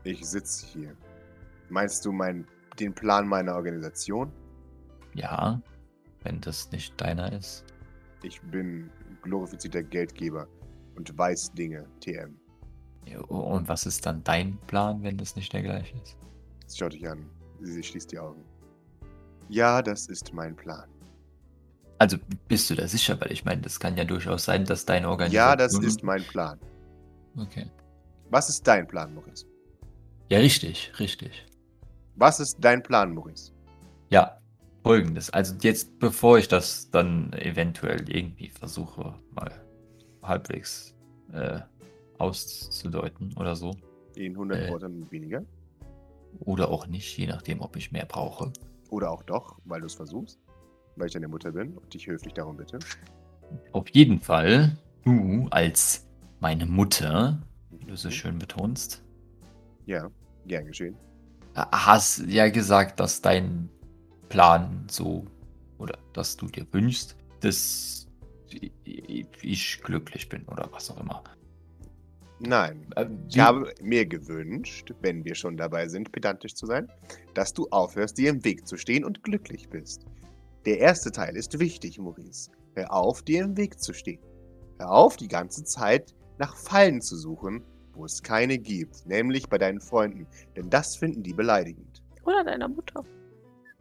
[0.04, 0.96] Ich sitze hier.
[1.70, 2.46] Meinst du mein,
[2.80, 4.32] den Plan meiner Organisation?
[5.16, 5.62] Ja,
[6.24, 7.66] wenn das nicht deiner ist.
[8.24, 8.90] Ich bin
[9.22, 10.48] glorifizierter Geldgeber
[10.96, 12.38] und weiß Dinge, TM.
[13.28, 16.18] Und was ist dann dein Plan, wenn das nicht der gleiche ist?
[16.68, 17.30] Sie schaut dich an.
[17.62, 18.44] Sie schließt die Augen.
[19.50, 20.90] Ja, das ist mein Plan.
[22.00, 23.20] Also bist du da sicher?
[23.20, 25.50] Weil ich meine, das kann ja durchaus sein, dass deine Organisation.
[25.50, 26.60] Ja, das ist mein Plan.
[27.38, 27.70] Okay.
[28.30, 29.46] Was ist dein Plan, Maurice?
[30.30, 31.46] Ja, richtig, richtig.
[32.16, 33.52] Was ist dein Plan, Maurice?
[34.10, 34.38] Ja,
[34.84, 35.30] folgendes.
[35.30, 39.52] Also jetzt, bevor ich das dann eventuell irgendwie versuche, mal
[40.22, 40.96] halbwegs
[41.32, 41.60] äh,
[42.18, 43.76] auszudeuten oder so.
[44.16, 44.70] In 100 Äh.
[44.70, 45.44] Worten weniger?
[46.40, 48.52] Oder auch nicht, je nachdem, ob ich mehr brauche.
[48.90, 50.40] Oder auch doch, weil du es versuchst?
[50.96, 52.80] Weil ich deine Mutter bin und dich höflich darum bitte?
[53.72, 56.08] Auf jeden Fall, du als
[56.40, 57.42] meine Mutter,
[57.72, 58.14] wie du so Mhm.
[58.14, 59.04] schön betonst,
[59.86, 60.10] Ja,
[60.48, 60.96] gern geschehen.
[61.56, 63.70] hast ja gesagt, dass dein
[64.30, 65.26] Plan so
[65.78, 68.08] oder dass du dir wünschst, dass
[69.42, 71.24] ich glücklich bin oder was auch immer.
[72.40, 76.92] Nein, Äh, ich habe mir gewünscht, wenn wir schon dabei sind, pedantisch zu sein,
[77.34, 80.06] dass du aufhörst, dir im Weg zu stehen und glücklich bist.
[80.66, 82.52] Der erste Teil ist wichtig, Maurice.
[82.76, 84.20] Hör auf, dir im Weg zu stehen.
[84.80, 89.58] Hör auf, die ganze Zeit nach Fallen zu suchen, wo es keine gibt, nämlich bei
[89.58, 92.02] deinen Freunden, denn das finden die beleidigend.
[92.26, 93.06] Oder deiner Mutter.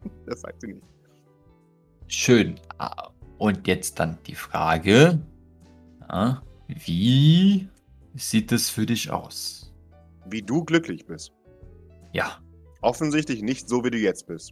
[0.25, 0.85] Das sagt sie nicht.
[2.07, 2.59] Schön.
[2.77, 5.19] Ah, Und jetzt dann die Frage,
[6.09, 7.67] ja, wie
[8.15, 9.73] sieht es für dich aus?
[10.27, 11.31] Wie du glücklich bist.
[12.13, 12.39] Ja,
[12.81, 14.51] Offensichtlich nicht so, wie du jetzt bist.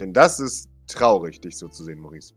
[0.00, 2.34] Denn das ist traurig, dich so zu sehen, Maurice.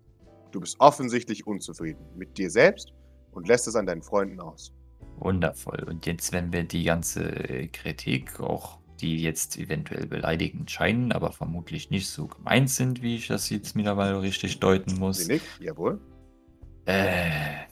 [0.52, 2.94] Du bist offensichtlich unzufrieden mit dir selbst
[3.32, 4.72] und lässt es an deinen Freunden aus.
[5.18, 5.84] wundervoll.
[5.90, 11.90] Und jetzt, wenn wir die ganze Kritik, auch die jetzt eventuell beleidigend scheinen, aber vermutlich
[11.90, 15.48] nicht so gemeint sind, wie ich das jetzt mittlerweile richtig deuten muss, Sie nickt?
[15.60, 16.00] Jawohl.
[16.86, 17.66] äh,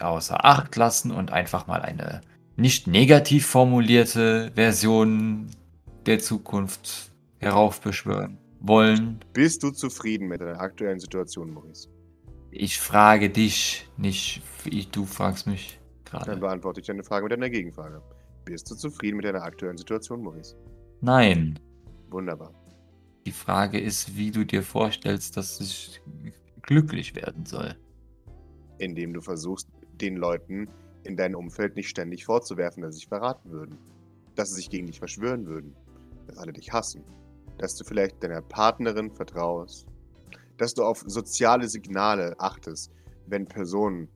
[0.00, 2.20] außer Acht lassen und einfach mal eine
[2.56, 5.46] nicht negativ formulierte Version
[6.06, 9.20] der Zukunft heraufbeschwören wollen.
[9.32, 11.88] Bist du zufrieden mit deiner aktuellen Situation, Maurice?
[12.50, 15.78] Ich frage dich, nicht ich, du fragst mich
[16.10, 16.36] Dann gerade.
[16.40, 18.02] beantworte ich deine Frage mit einer Gegenfrage.
[18.48, 20.56] Bist du zufrieden mit deiner aktuellen Situation, Maurice?
[21.02, 21.58] Nein.
[22.08, 22.54] Wunderbar.
[23.26, 26.00] Die Frage ist, wie du dir vorstellst, dass ich
[26.62, 27.76] glücklich werden soll.
[28.78, 29.68] Indem du versuchst,
[30.00, 30.66] den Leuten
[31.04, 33.76] in deinem Umfeld nicht ständig vorzuwerfen, dass sie sich verraten würden.
[34.34, 35.76] Dass sie sich gegen dich verschwören würden.
[36.26, 37.04] Dass alle dich hassen.
[37.58, 39.86] Dass du vielleicht deiner Partnerin vertraust.
[40.56, 42.92] Dass du auf soziale Signale achtest,
[43.26, 44.08] wenn Personen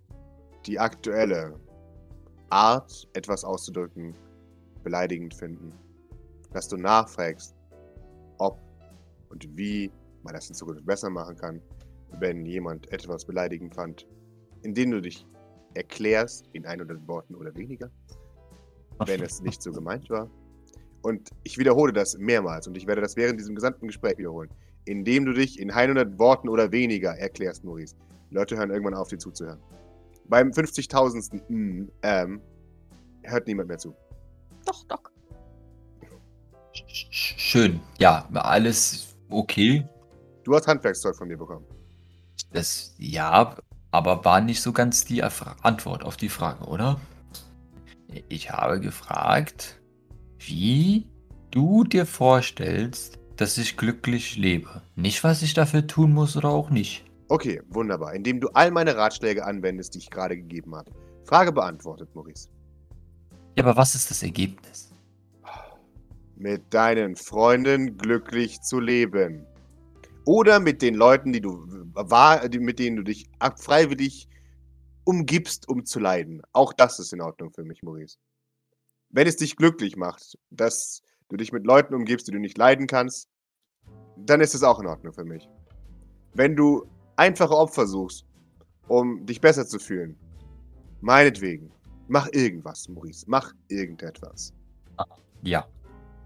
[0.64, 1.60] die aktuelle
[2.52, 4.14] Art, etwas auszudrücken,
[4.84, 5.72] beleidigend finden.
[6.52, 7.54] Dass du nachfragst,
[8.38, 8.60] ob
[9.30, 9.90] und wie
[10.22, 11.62] man das in Zukunft besser machen kann,
[12.20, 14.06] wenn jemand etwas beleidigend fand,
[14.62, 15.26] indem du dich
[15.72, 17.90] erklärst in 100 Worten oder weniger,
[19.06, 20.30] wenn es nicht so gemeint war.
[21.00, 24.50] Und ich wiederhole das mehrmals und ich werde das während diesem gesamten Gespräch wiederholen.
[24.84, 27.96] Indem du dich in 100 Worten oder weniger erklärst, Maurice.
[28.30, 29.60] Leute hören irgendwann auf, dir zuzuhören.
[30.32, 31.42] Beim 50.000.
[31.50, 32.40] Mm, ähm,
[33.22, 33.94] hört niemand mehr zu.
[34.64, 35.12] Doch, Doc.
[36.72, 37.80] Sch- sch- Schön.
[37.98, 39.86] Ja, alles okay.
[40.44, 41.66] Du hast Handwerkszeug von mir bekommen.
[42.50, 43.56] Das ja,
[43.90, 46.98] aber war nicht so ganz die Erfra- Antwort auf die Frage, oder?
[48.30, 49.82] Ich habe gefragt,
[50.38, 51.10] wie
[51.50, 54.80] du dir vorstellst, dass ich glücklich lebe.
[54.96, 57.04] Nicht, was ich dafür tun muss oder auch nicht.
[57.32, 58.12] Okay, wunderbar.
[58.12, 60.92] Indem du all meine Ratschläge anwendest, die ich gerade gegeben habe.
[61.24, 62.50] Frage beantwortet, Maurice.
[63.56, 64.92] Ja, aber was ist das Ergebnis?
[66.36, 69.46] Mit deinen Freunden glücklich zu leben.
[70.26, 74.28] Oder mit den Leuten, die du die- mit denen du dich freiwillig
[75.04, 76.42] umgibst, um zu leiden.
[76.52, 78.18] Auch das ist in Ordnung für mich, Maurice.
[79.08, 82.86] Wenn es dich glücklich macht, dass du dich mit Leuten umgibst, die du nicht leiden
[82.86, 83.30] kannst,
[84.18, 85.48] dann ist es auch in Ordnung für mich.
[86.34, 86.86] Wenn du
[87.22, 88.26] einfache Opfer suchst,
[88.88, 90.16] um dich besser zu fühlen,
[91.00, 91.70] meinetwegen,
[92.08, 93.24] mach irgendwas, Maurice.
[93.28, 94.52] Mach irgendetwas.
[95.42, 95.66] Ja.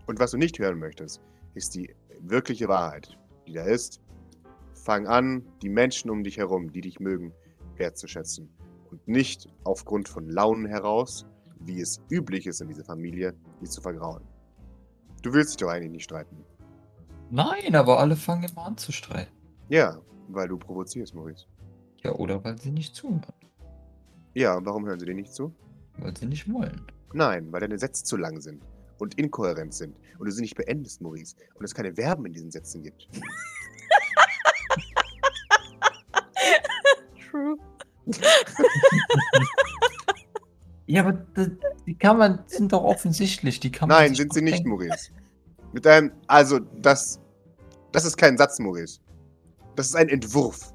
[0.07, 1.21] Und was du nicht hören möchtest,
[1.55, 4.01] ist die wirkliche Wahrheit, die da ist.
[4.73, 7.35] Fang an, die Menschen um dich herum, die dich mögen,
[7.77, 8.49] wertzuschätzen.
[8.91, 11.27] Und nicht aufgrund von Launen heraus,
[11.61, 14.23] wie es üblich ist in dieser Familie, die zu vergrauen.
[15.23, 16.37] Du willst dich doch eigentlich nicht streiten.
[17.31, 19.33] Nein, aber alle fangen immer an zu streiten.
[19.69, 21.47] Ja, weil du provozierst, Maurice.
[22.03, 23.23] Ja, oder weil sie nicht zuhören.
[24.35, 25.55] Ja, und warum hören sie dir nicht zu?
[25.99, 26.83] Weil sie nicht wollen.
[27.13, 28.63] Nein, weil deine Sätze zu lang sind
[28.99, 31.37] und inkohärent sind und du sie nicht beendest, Maurice.
[31.55, 33.09] Und es keine Verben in diesen Sätzen gibt.
[37.31, 37.57] True.
[40.87, 41.51] Ja, aber das,
[41.85, 43.61] die kann man, sind doch offensichtlich.
[43.61, 44.65] Die kann man Nein, sind sie nicht.
[44.65, 45.11] Maurice.
[45.73, 47.21] Mit deinem, also, das,
[47.93, 49.01] das ist kein Satz, Maurice.
[49.77, 50.73] Das ist ein Entwurf.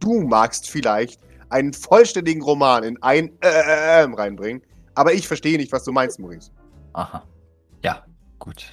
[0.00, 1.20] Du magst vielleicht
[1.50, 4.62] einen vollständigen Roman in ein äh, äh, äh, reinbringen,
[4.94, 6.50] aber ich verstehe nicht, was du meinst, Maurice.
[6.92, 7.24] Aha.
[7.82, 8.04] Ja,
[8.38, 8.66] gut.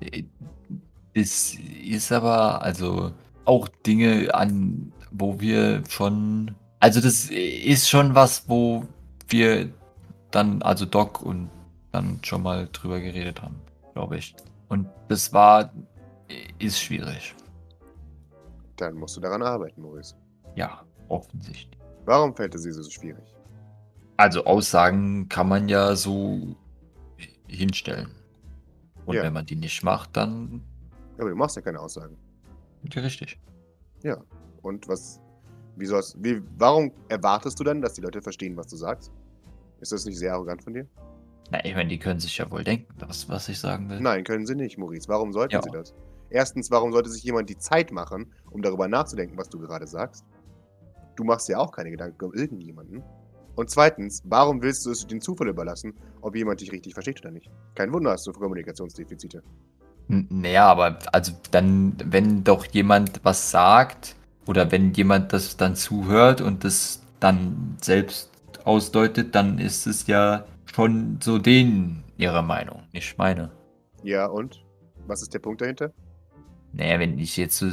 [0.00, 0.24] Äh,
[1.14, 3.12] Es ist aber also
[3.44, 6.54] auch Dinge an, wo wir schon.
[6.80, 8.84] Also das ist schon was, wo
[9.28, 9.68] wir
[10.30, 11.50] dann, also Doc und
[11.92, 13.56] dann schon mal drüber geredet haben,
[13.92, 14.34] glaube ich.
[14.68, 15.70] Und das war,
[16.58, 17.34] ist schwierig.
[18.82, 20.16] Dann musst du daran arbeiten, Maurice.
[20.56, 21.80] Ja, offensichtlich.
[22.04, 23.22] Warum fällt es dir so schwierig?
[24.16, 26.56] Also Aussagen kann man ja so
[27.46, 28.10] hinstellen.
[29.06, 29.22] Und Ja.
[29.22, 30.62] wenn man die nicht macht, dann
[31.18, 32.16] Aber du machst ja keine Aussagen.
[32.92, 33.38] ja, richtig.
[34.62, 35.20] Und was,
[35.76, 39.12] wieso hast, wie, warum erwartest du dann, dass die Leute verstehen, was du sagst?
[39.80, 40.88] Ist das nicht sehr arrogant von dir?
[41.52, 44.00] Na, ich meine, die können sich ja wohl denken, das, was ich sagen will.
[44.00, 45.08] Nein, können sie nicht, Maurice.
[45.08, 45.62] Warum sollten Ja.
[45.62, 45.94] sie das?
[46.32, 50.24] Erstens, warum sollte sich jemand die Zeit machen, um darüber nachzudenken, was du gerade sagst?
[51.16, 53.04] Du machst ja auch keine Gedanken um irgendjemanden.
[53.54, 57.30] Und zweitens, warum willst du es den Zufall überlassen, ob jemand dich richtig versteht oder
[57.32, 57.50] nicht?
[57.74, 59.42] Kein Wunder, hast du Kommunikationsdefizite.
[60.08, 64.16] N- Naja, aber also dann, wenn doch jemand was sagt
[64.46, 68.30] oder wenn jemand das dann zuhört und das dann selbst
[68.64, 73.50] ausdeutet, dann ist es ja schon so denen ihre Meinung, nicht meine.
[74.02, 74.64] Ja, und?
[75.06, 75.92] Was ist der Punkt dahinter?
[76.72, 77.70] Naja, wenn ich jetzt so.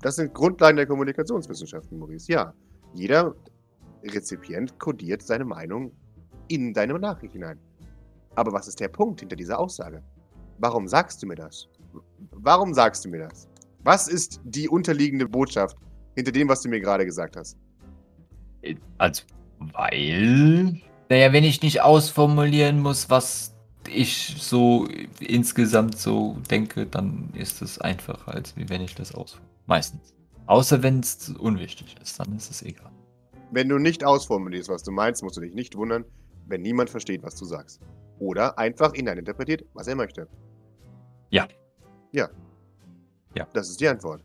[0.00, 2.32] Das sind Grundlagen der Kommunikationswissenschaften, Maurice.
[2.32, 2.54] Ja,
[2.94, 3.34] jeder
[4.04, 5.92] Rezipient kodiert seine Meinung
[6.48, 7.58] in deine Nachricht hinein.
[8.34, 10.02] Aber was ist der Punkt hinter dieser Aussage?
[10.58, 11.68] Warum sagst du mir das?
[12.30, 13.48] Warum sagst du mir das?
[13.82, 15.76] Was ist die unterliegende Botschaft
[16.14, 17.56] hinter dem, was du mir gerade gesagt hast?
[18.98, 19.24] Also,
[19.58, 20.80] weil.
[21.08, 23.54] Naja, wenn ich nicht ausformulieren muss, was
[23.88, 24.88] ich so
[25.20, 29.54] insgesamt so denke, dann ist es einfacher, als wenn ich das ausformuliere.
[29.66, 30.14] Meistens.
[30.46, 32.90] Außer wenn es unwichtig ist, dann ist es egal.
[33.50, 36.04] Wenn du nicht ausformulierst, was du meinst, musst du dich nicht wundern,
[36.46, 37.80] wenn niemand versteht, was du sagst.
[38.18, 40.26] Oder einfach hineininterpretiert, was er möchte.
[41.30, 41.46] Ja.
[42.12, 42.28] Ja.
[43.34, 43.46] Ja.
[43.52, 44.22] Das ist die Antwort.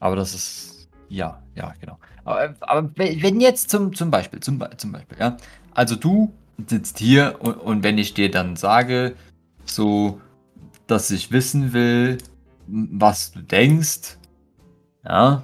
[0.00, 0.88] Aber das ist.
[1.08, 1.98] Ja, ja, genau.
[2.24, 5.36] Aber, aber wenn jetzt zum, zum Beispiel, zum, zum Beispiel, ja.
[5.72, 6.32] Also du
[6.66, 9.14] sitzt hier und, und wenn ich dir dann sage,
[9.64, 10.20] so,
[10.86, 12.18] dass ich wissen will,
[12.66, 14.18] was du denkst,
[15.04, 15.42] ja,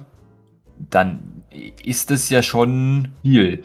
[0.89, 1.43] dann
[1.83, 3.63] ist es ja schon viel.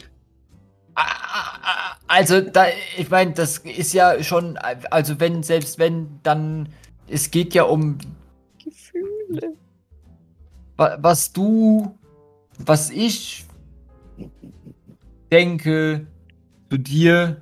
[2.07, 2.65] Also, da,
[2.97, 6.69] ich meine, das ist ja schon, also wenn, selbst wenn, dann,
[7.07, 7.97] es geht ja um
[8.63, 9.55] Gefühle.
[10.75, 11.95] wa- was du,
[12.57, 13.45] was ich
[15.31, 16.07] denke
[16.69, 17.41] zu dir.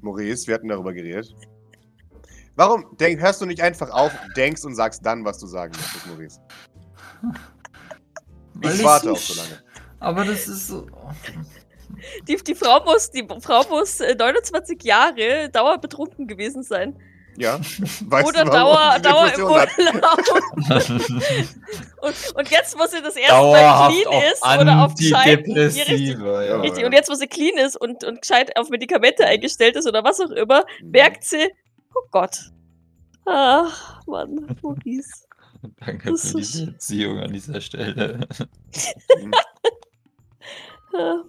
[0.00, 1.34] Maurice, wir hatten darüber geredet.
[2.56, 6.06] Warum denk, hörst du nicht einfach auf, denkst und sagst dann, was du sagen möchtest,
[6.06, 6.40] Maurice?
[8.54, 9.62] Weil Ich warte auch so lange.
[9.98, 10.86] Aber das ist so.
[12.28, 16.96] Die, die, Frau muss, die Frau muss äh, 29 Jahre dauerbetrunken gewesen sein.
[17.36, 17.58] Ja.
[18.06, 19.42] Weißt Oder du, Dauer, Dauer im?
[19.44, 19.68] Urlaub.
[22.00, 24.92] Und, und jetzt, wo sie das erste Mal clean auf ist oder auf.
[24.98, 26.18] Ja, richtig.
[26.18, 26.84] Ja, Richtig.
[26.84, 30.20] Und jetzt, wo sie clean ist und, und gescheit auf Medikamente eingestellt ist oder was
[30.20, 30.90] auch immer, Mhm.
[30.90, 31.48] merkt sie,
[31.94, 32.36] oh Gott,
[33.26, 35.24] Ach, Mann, Maurice.
[35.86, 38.20] Danke Das für diese Beziehung an dieser Stelle.
[40.92, 41.22] Ja.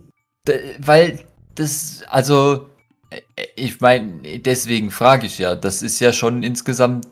[0.47, 1.19] D- Weil
[1.55, 2.69] das, also,
[3.55, 7.07] ich meine, deswegen frage ich ja, das ist ja schon insgesamt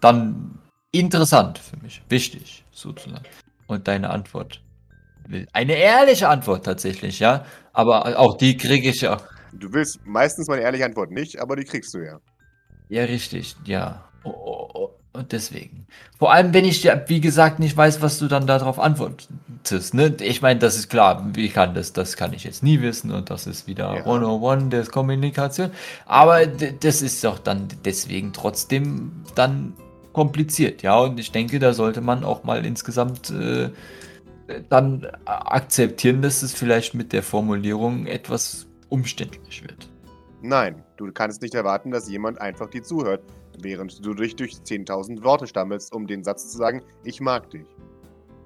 [0.00, 0.58] dann
[0.92, 3.24] interessant für mich, wichtig sozusagen.
[3.66, 4.62] Und deine Antwort,
[5.52, 9.20] eine ehrliche Antwort tatsächlich, ja, aber auch die kriege ich ja.
[9.52, 12.18] Du willst meistens meine ehrliche Antwort nicht, aber die kriegst du ja.
[12.88, 14.04] Ja, richtig, ja.
[14.24, 14.83] Oh.
[15.14, 15.86] Und deswegen.
[16.18, 19.94] Vor allem, wenn ich ja, wie gesagt, nicht weiß, was du dann darauf antwortest.
[19.94, 20.16] Ne?
[20.20, 23.30] Ich meine, das ist klar, wie kann das, das kann ich jetzt nie wissen und
[23.30, 24.00] das ist wieder Ja.
[24.00, 25.70] 101 der Kommunikation.
[26.04, 29.74] Aber das ist doch dann deswegen trotzdem dann
[30.12, 30.98] kompliziert, ja.
[30.98, 33.70] Und ich denke, da sollte man auch mal insgesamt äh,
[34.68, 39.88] dann akzeptieren, dass es vielleicht mit der Formulierung etwas umständlich wird.
[40.42, 43.22] Nein, du kannst nicht erwarten, dass jemand einfach dir zuhört,
[43.60, 47.66] während du dich durch 10.000 Worte stammelst, um den Satz zu sagen, ich mag dich.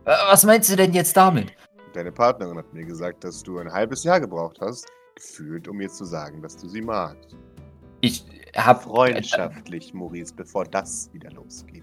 [0.04, 1.52] Äh, Was meinst du denn jetzt damit?
[1.92, 5.88] Deine Partnerin hat mir gesagt, dass du ein halbes Jahr gebraucht hast, gefühlt, um mir
[5.88, 7.36] zu sagen, dass du sie magst.
[8.00, 8.24] Ich
[8.56, 11.82] habe Freundschaftlich, Maurice, bevor das wieder losgeht.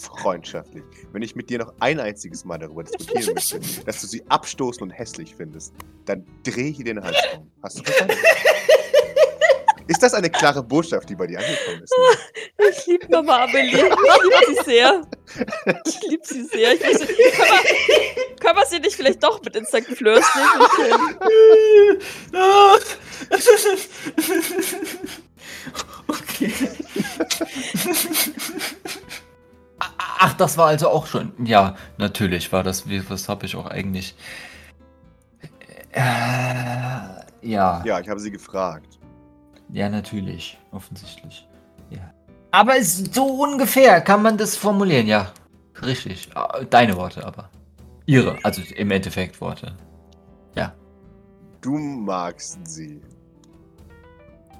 [0.00, 0.84] Freundschaftlich.
[1.12, 4.82] Wenn ich mit dir noch ein einziges Mal darüber diskutieren möchte, dass du sie abstoßend
[4.82, 7.50] und hässlich findest, dann dreh ich dir den Hals um.
[7.62, 8.14] Hast du verstanden?
[9.86, 11.92] Ist das eine klare Botschaft, die bei dir angekommen ist?
[12.70, 13.76] Ich liebe Mama Amelie.
[13.76, 15.02] Ich liebe sie sehr.
[15.84, 16.72] Ich liebe sie sehr.
[16.74, 19.84] Ich weiß, nicht, können, wir, können wir sie nicht vielleicht doch mit ins St.
[19.84, 21.98] Fleurs nehmen?
[26.08, 26.52] okay.
[30.18, 31.32] Ach, das war also auch schon.
[31.44, 32.84] Ja, natürlich war das.
[33.08, 34.14] Was habe ich auch eigentlich.
[35.92, 36.00] Äh,
[37.42, 37.82] ja.
[37.84, 38.98] Ja, ich habe sie gefragt.
[39.70, 40.58] Ja, natürlich.
[40.70, 41.48] Offensichtlich.
[41.90, 42.12] Ja.
[42.50, 45.32] Aber es ist so ungefähr kann man das formulieren, ja.
[45.84, 46.28] Richtig.
[46.34, 47.50] Ah, Deine Worte aber.
[48.06, 49.74] Ihre, also im Endeffekt Worte.
[51.60, 53.00] Du magst sie.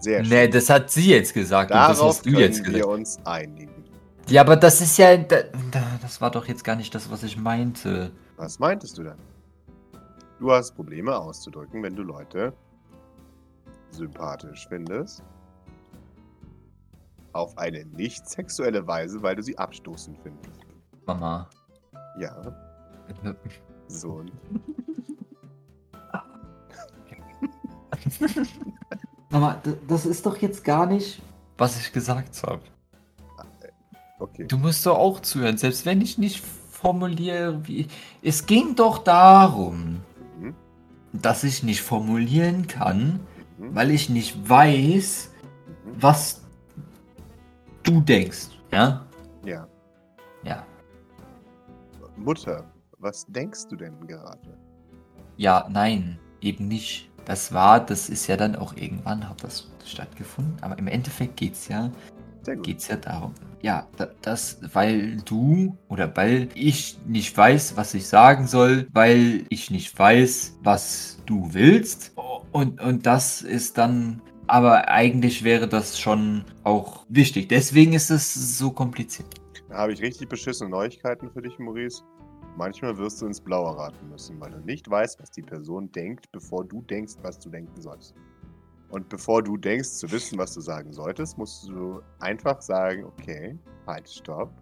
[0.01, 0.33] Sehr schön.
[0.35, 1.71] Nee, das hat sie jetzt gesagt.
[1.71, 2.87] und das Darauf hast du können jetzt wir gesagt.
[2.87, 3.85] uns einigen.
[4.31, 5.15] Ja, aber das ist ja.
[5.19, 8.11] Da, da- das war doch jetzt gar nicht das, was ich meinte.
[8.39, 9.19] Was meintest du dann?
[10.41, 12.55] Du hast Probleme auszudrücken, wenn du Leute
[13.95, 15.23] sympathisch findest.
[17.33, 20.51] Auf eine nicht sexuelle Weise, weil du sie abstoßend findest.
[21.07, 21.49] Mama.
[22.19, 22.35] Ja,
[23.89, 24.31] Sohn.
[29.31, 31.21] Mama, das ist doch jetzt gar nicht.
[31.59, 32.61] Was ich gesagt habe.
[34.19, 34.47] Okay.
[34.47, 37.89] Du musst doch auch zuhören, selbst wenn ich nicht formuliere, wie.
[38.23, 40.01] Es ging doch darum,
[40.39, 40.55] Mhm.
[41.13, 43.21] dass ich nicht formulieren kann,
[43.65, 43.75] Mhm.
[43.75, 45.33] weil ich nicht weiß,
[45.99, 46.43] was
[47.83, 48.49] du denkst.
[48.73, 49.07] Ja?
[49.45, 49.67] Ja.
[50.43, 50.65] Ja.
[52.17, 52.65] Mutter,
[52.99, 54.59] was denkst du denn gerade?
[55.37, 57.11] Ja, nein, eben nicht.
[57.25, 61.69] Das war, das ist ja dann auch irgendwann hat das stattgefunden, aber im Endeffekt geht's
[61.69, 61.91] ja
[62.63, 63.33] geht's ja darum.
[63.63, 69.47] Ja, da, das, weil du oder weil ich nicht weiß, was ich sagen soll, weil
[69.49, 72.13] ich nicht weiß, was du willst.
[72.55, 77.49] Und, und das ist dann, aber eigentlich wäre das schon auch wichtig.
[77.49, 79.27] Deswegen ist es so kompliziert.
[79.69, 82.05] Da habe ich richtig beschissene Neuigkeiten für dich, Maurice.
[82.57, 86.31] Manchmal wirst du ins Blaue raten müssen, weil du nicht weißt, was die Person denkt,
[86.31, 88.15] bevor du denkst, was du denken sollst.
[88.91, 93.59] Und bevor du denkst, zu wissen, was du sagen solltest, musst du einfach sagen, okay,
[93.89, 94.53] halt, stopp.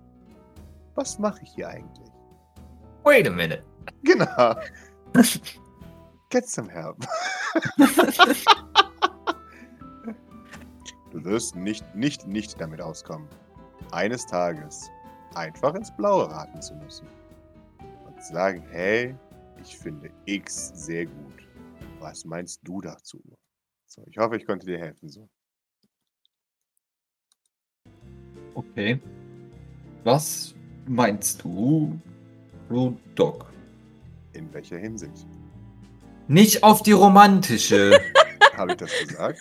[0.94, 2.09] Was mache ich hier eigentlich?
[3.05, 3.62] Wait a minute.
[4.02, 4.55] Genau.
[6.31, 6.96] Get some help.
[11.10, 13.28] du wirst nicht, nicht, nicht damit auskommen,
[13.90, 14.90] eines Tages
[15.34, 17.06] einfach ins Blaue raten zu müssen.
[18.06, 19.14] Und zu sagen, hey,
[19.60, 21.48] ich finde X sehr gut.
[22.00, 23.22] Was meinst du dazu?
[23.86, 25.09] So, ich hoffe, ich konnte dir helfen.
[25.09, 25.28] So.
[28.55, 29.00] Okay.
[30.05, 30.55] Was
[30.86, 31.98] meinst du,
[32.68, 33.53] Blue Dog?
[34.32, 35.26] In welcher Hinsicht?
[36.33, 38.01] Nicht auf die romantische.
[38.57, 39.39] Habe ich das gesagt?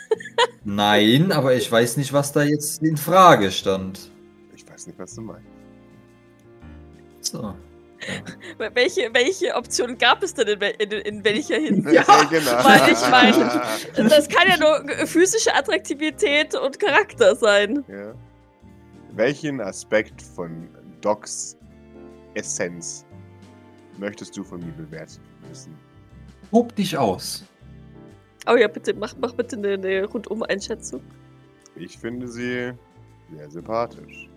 [0.66, 4.12] Nein, aber ich weiß nicht, was da jetzt in Frage stand.
[4.54, 5.46] Ich weiß nicht, was du meinst.
[7.22, 7.56] So.
[8.58, 11.94] Welche, welche Option gab es denn in, in, in welcher Hinsicht?
[11.96, 12.52] Ja, genau.
[12.66, 13.62] weil ich meine-
[14.10, 17.86] Das kann ja nur physische Attraktivität und Charakter sein.
[17.88, 18.14] Ja.
[19.14, 20.68] Welchen Aspekt von
[21.00, 21.56] Docs
[22.34, 23.06] Essenz
[23.98, 25.74] möchtest du von mir bewerten wissen?
[26.52, 27.46] Hob dich aus.
[28.48, 31.02] Oh ja, bitte, mach, mach bitte eine, eine Rundum-Einschätzung.
[31.76, 32.74] Ich finde sie
[33.34, 34.30] sehr sympathisch.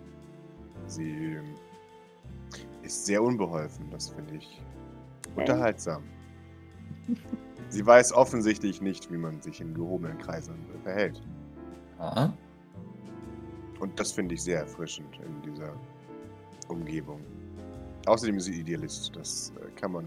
[0.86, 1.38] Sie
[2.82, 4.60] ist sehr unbeholfen, das finde ich
[5.34, 6.04] unterhaltsam.
[7.68, 11.20] Sie weiß offensichtlich nicht, wie man sich in gehobenen Kreisen verhält.
[11.98, 12.30] Ah.
[13.80, 15.74] Und das finde ich sehr erfrischend in dieser
[16.68, 17.20] Umgebung.
[18.06, 19.16] Außerdem ist sie Idealist.
[19.16, 20.04] Das äh, kann man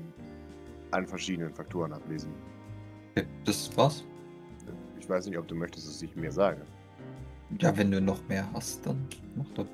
[0.91, 2.31] an verschiedenen Faktoren ablesen.
[3.11, 4.03] Okay, das war's.
[4.99, 6.61] Ich weiß nicht, ob du möchtest, dass ich mehr sage.
[7.59, 9.67] Ja, wenn du noch mehr hast, dann mach doch.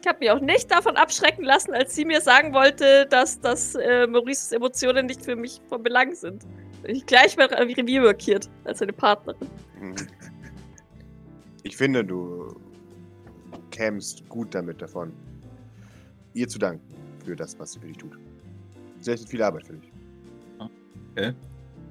[0.00, 3.76] Ich habe mich auch nicht davon abschrecken lassen, als sie mir sagen wollte, dass, dass
[3.76, 6.44] äh, Maurices Emotionen nicht für mich von Belang sind.
[6.84, 9.48] Ich gleich mal Revier markiert als seine Partnerin.
[9.80, 9.94] Mhm.
[11.62, 12.60] Ich finde, du
[13.70, 15.12] kämst gut damit davon,
[16.34, 16.82] ihr zu danken
[17.24, 18.18] für das, was sie für dich tut.
[19.04, 19.91] Leistet viel Arbeit für dich.
[21.12, 21.34] Okay.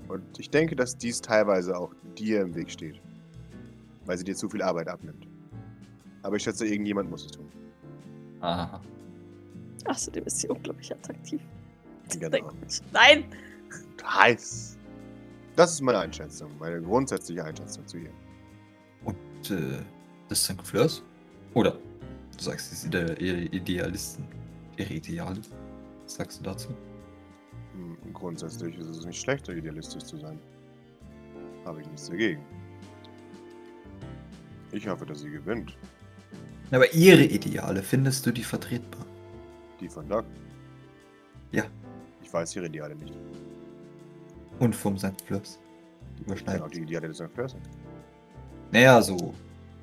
[0.08, 3.00] Und ich denke, dass dies teilweise auch dir im Weg steht,
[4.06, 5.28] weil sie dir zu viel Arbeit abnimmt.
[6.24, 7.50] Aber ich schätze, irgendjemand muss es tun.
[8.42, 8.82] Aha.
[9.86, 11.42] Außerdem ist sie unglaublich attraktiv.
[12.20, 12.52] Genau.
[12.92, 13.24] Nein!
[14.04, 14.78] Heiß.
[15.56, 18.12] Das ist meine Einschätzung, meine grundsätzliche Einschätzung zu ihr.
[19.06, 19.80] Und äh,
[20.28, 21.04] das sind Fleurs?
[21.54, 24.26] Oder du sagst, sie sind ihre Idealisten.
[24.78, 25.42] Ihre Ideale?
[26.04, 26.70] Was sagst du dazu?
[27.74, 30.40] Hm, Grundsätzlich ist es nicht schlechter, idealistisch zu sein.
[31.66, 32.42] Habe ich nichts dagegen.
[34.72, 35.78] Ich hoffe, dass sie gewinnt.
[36.72, 39.06] Aber ihre Ideale, findest du die vertretbar?
[39.80, 40.26] Die von Doc.
[41.52, 41.64] Ja.
[42.24, 43.14] Ich weiß ihre Ideale nicht.
[44.60, 45.08] Und vom St.
[45.20, 45.42] Ich kenne
[46.26, 46.62] überschneiden.
[46.62, 47.38] auch die Ideale des St.
[47.38, 47.58] Nicht.
[48.72, 49.34] Naja, so.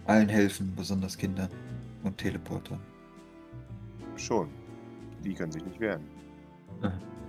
[0.07, 1.51] Allen helfen, besonders Kindern
[2.03, 2.81] und Teleportern.
[4.17, 4.49] Schon.
[5.23, 6.03] Die können sich nicht wehren.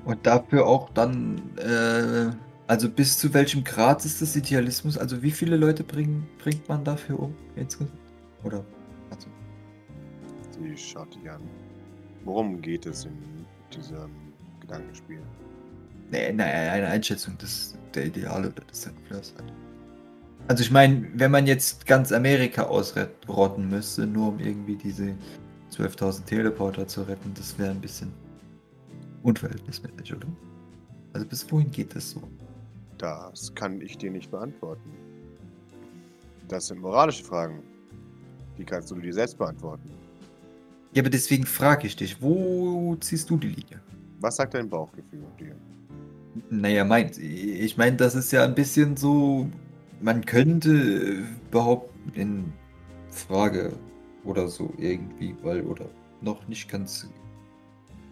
[0.06, 2.32] Und dafür auch dann, äh,
[2.68, 4.98] also bis zu welchem Grad ist das Idealismus?
[4.98, 7.92] Also wie viele Leute bringen, bringt man dafür um insgesamt?
[8.44, 8.64] Oder?
[9.12, 9.28] Also,
[10.52, 11.42] Sie schaut dich an.
[12.24, 14.12] Worum geht es in diesem
[14.62, 15.22] Gedankenspiel?
[16.12, 18.94] nee, nee, eine Einschätzung des, der Ideale oder des St.
[19.08, 19.52] Fleurs halt.
[20.48, 25.16] Also ich meine, wenn man jetzt ganz Amerika ausrotten müsste, nur um irgendwie diese
[25.72, 28.12] 12.000 Teleporter zu retten, das wäre ein bisschen
[29.24, 30.28] unverhältnismäßig, oder?
[31.14, 32.22] Also bis wohin geht das so?
[32.98, 34.92] Das kann ich dir nicht beantworten.
[36.48, 37.64] Das sind moralische Fragen.
[38.58, 39.90] Die kannst du dir selbst beantworten.
[40.94, 43.80] Ja, aber deswegen frage ich dich, wo ziehst du die Linie?
[44.20, 45.56] Was sagt dein Bauchgefühl dir?
[46.50, 49.48] Naja, meint, ich meine, das ist ja ein bisschen so,
[50.02, 52.54] man könnte behaupten, in
[53.12, 53.74] Frage
[54.24, 55.86] oder so irgendwie, weil, oder
[56.22, 57.10] noch nicht ganz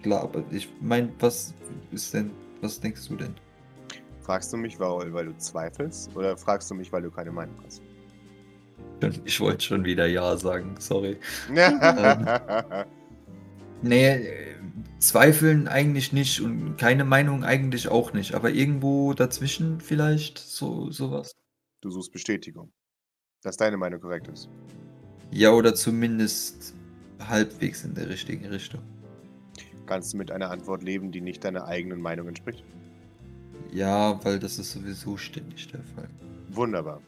[0.07, 1.53] klar, aber ich meine, was
[1.91, 2.31] ist denn,
[2.61, 3.35] was denkst du denn?
[4.21, 6.15] Fragst du mich, weil, weil du zweifelst?
[6.15, 7.81] Oder fragst du mich, weil du keine Meinung hast?
[9.25, 11.17] Ich wollte schon wieder Ja sagen, sorry.
[11.49, 12.85] Ähm.
[13.83, 14.55] Nee, äh,
[14.97, 21.35] zweifeln eigentlich nicht und keine Meinung eigentlich auch nicht, aber irgendwo dazwischen vielleicht so sowas.
[21.81, 22.71] du suchst Bestätigung.
[23.43, 24.49] Dass deine Meinung korrekt ist.
[25.29, 26.73] Ja, oder zumindest
[27.19, 28.81] halbwegs in der richtigen Richtung.
[29.87, 32.63] Kannst du mit einer Antwort leben, die nicht deiner eigenen Meinung entspricht?
[33.71, 36.09] Ja, weil das ist sowieso ständig der Fall.
[36.49, 37.01] Wunderbar.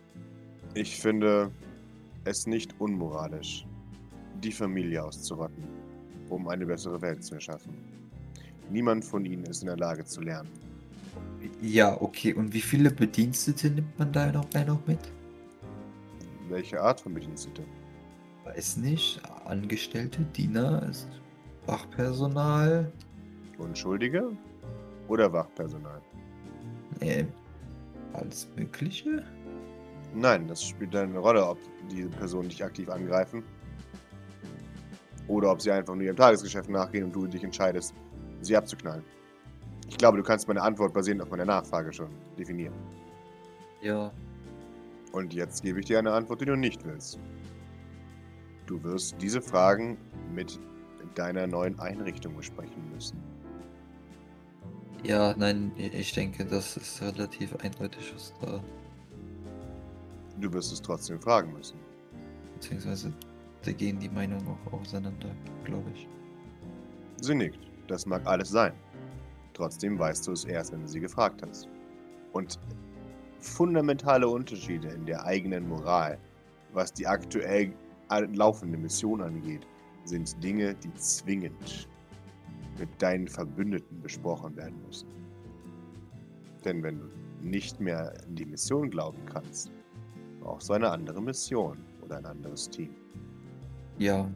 [0.74, 1.52] Ich finde
[2.24, 3.66] es nicht unmoralisch,
[4.42, 5.64] die Familie auszurotten,
[6.30, 7.74] um eine bessere Welt zu erschaffen.
[8.70, 10.50] Niemand von ihnen ist in der Lage zu lernen.
[11.62, 12.34] Ja, okay.
[12.34, 15.00] Und wie viele Bedienstete nimmt man da noch, noch mit?
[16.50, 17.64] Welche Art von Bedienstete?
[18.46, 19.22] Weiß nicht.
[19.46, 21.08] Angestellte, Diener, ist
[21.70, 22.92] Wachpersonal.
[23.60, 24.32] Unschuldige
[25.08, 26.02] oder Wachpersonal?
[27.00, 27.28] Nee,
[28.14, 29.24] alles Mögliche.
[30.16, 31.60] Nein, das spielt eine Rolle, ob
[31.92, 33.44] diese Personen dich aktiv angreifen
[35.28, 37.94] oder ob sie einfach nur ihrem Tagesgeschäft nachgehen und du dich entscheidest,
[38.42, 39.04] sie abzuknallen.
[39.88, 42.74] Ich glaube, du kannst meine Antwort basierend auf meiner Nachfrage schon definieren.
[43.82, 44.12] Ja.
[45.12, 47.20] Und jetzt gebe ich dir eine Antwort, die du nicht willst.
[48.66, 50.00] Du wirst diese Fragen
[50.34, 50.60] mit
[51.16, 53.18] deiner neuen Einrichtung besprechen müssen.
[55.04, 58.62] Ja, nein, ich denke, das ist relativ eindeutig, was da.
[60.40, 61.80] Du wirst es trotzdem fragen müssen.
[62.54, 63.14] Beziehungsweise,
[63.64, 65.30] da gehen die Meinungen auch auseinander,
[65.64, 66.08] glaube ich.
[67.22, 67.60] Sie nickt.
[67.88, 68.74] Das mag alles sein.
[69.54, 71.68] Trotzdem weißt du es erst, wenn du sie gefragt hast.
[72.34, 72.60] Und
[73.40, 76.20] fundamentale Unterschiede in der eigenen Moral,
[76.74, 77.74] was die aktuell
[78.34, 79.66] laufende Mission angeht,
[80.06, 81.88] sind Dinge, die zwingend
[82.78, 85.08] mit deinen Verbündeten besprochen werden müssen.
[86.64, 87.06] Denn wenn du
[87.42, 89.72] nicht mehr an die Mission glauben kannst,
[90.40, 92.90] brauchst du eine andere Mission oder ein anderes Team.
[93.98, 94.30] Ja.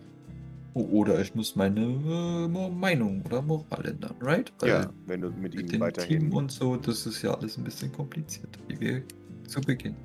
[0.74, 4.52] Oder ich muss meine äh, Meinung oder Moral ändern, right?
[4.64, 6.20] Ja, wenn du mit mit ihnen dem weiterhin.
[6.22, 9.04] Team und so, das ist ja alles ein bisschen kompliziert, wie wir
[9.48, 9.96] zu Beginn.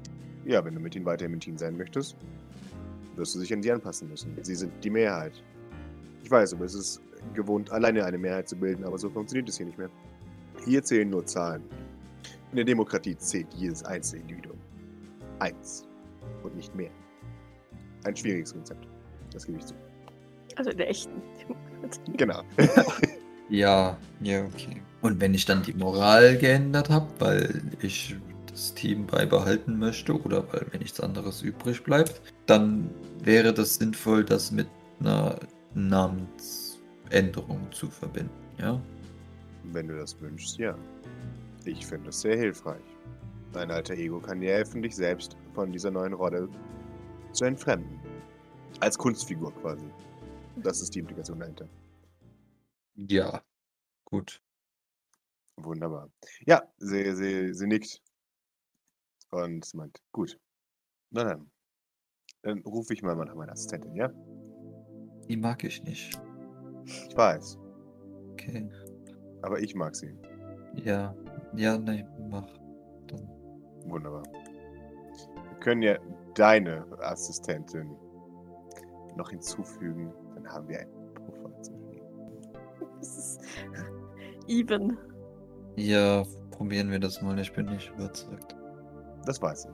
[0.45, 2.17] Ja, wenn du mit ihnen weiterhin im Team sein möchtest,
[3.19, 4.37] wirst du dich an sie anpassen müssen.
[4.43, 5.33] Sie sind die Mehrheit.
[6.23, 7.01] Ich weiß, aber es ist
[7.35, 9.91] gewohnt, alleine eine Mehrheit zu bilden, aber so funktioniert es hier nicht mehr.
[10.65, 11.63] Hier zählen nur Zahlen.
[12.51, 14.59] In der Demokratie zählt jedes einzelne Individuum.
[15.39, 15.87] Eins.
[16.43, 16.91] Und nicht mehr.
[18.05, 18.87] Ein schwieriges Konzept.
[19.33, 19.75] Das gebe ich zu.
[20.57, 22.13] Also in der echten Demokratie.
[22.17, 22.43] Genau.
[23.51, 24.83] Ja, ja, okay.
[25.01, 28.15] Und wenn ich dann die Moral geändert habe, weil ich
[28.59, 32.91] das Team beibehalten möchte oder weil mir nichts anderes übrig bleibt, dann
[33.23, 34.67] wäre das sinnvoll, das mit
[34.99, 35.39] einer
[35.75, 38.81] Namensänderung zu verbinden, ja?
[39.63, 40.77] Wenn du das wünschst, ja.
[41.65, 42.83] Ich finde das sehr hilfreich.
[43.53, 46.49] Dein alter Ego kann dir helfen, dich selbst von dieser neuen Rolle
[47.33, 48.01] zu entfremden.
[48.81, 49.87] Als Kunstfigur quasi.
[50.57, 51.69] Das ist die Implikation dahinter.
[52.97, 53.43] Ja.
[54.05, 54.41] Gut.
[55.57, 56.11] Wunderbar.
[56.47, 58.01] Ja, sie, sie, sie nickt.
[59.31, 60.39] Und meint, gut.
[61.11, 61.51] Na dann.
[62.43, 64.11] Dann rufe ich mal nach meiner Assistentin, ja?
[65.29, 66.19] Die mag ich nicht.
[66.85, 67.59] Ich weiß.
[68.33, 68.69] Okay.
[69.43, 70.15] Aber ich mag sie.
[70.75, 71.15] Ja.
[71.55, 72.49] Ja, nee, mach.
[73.07, 73.29] Dann.
[73.87, 74.23] Wunderbar.
[74.25, 75.99] Wir können ja
[76.35, 77.97] deine Assistentin
[79.17, 80.13] noch hinzufügen.
[80.35, 82.09] Dann haben wir einen Puffer zwischen ihnen.
[82.99, 83.41] Das ist
[84.49, 84.99] even.
[85.77, 87.39] Ja, probieren wir das mal.
[87.39, 88.58] Ich bin nicht überzeugt.
[89.29, 89.69] Das weiß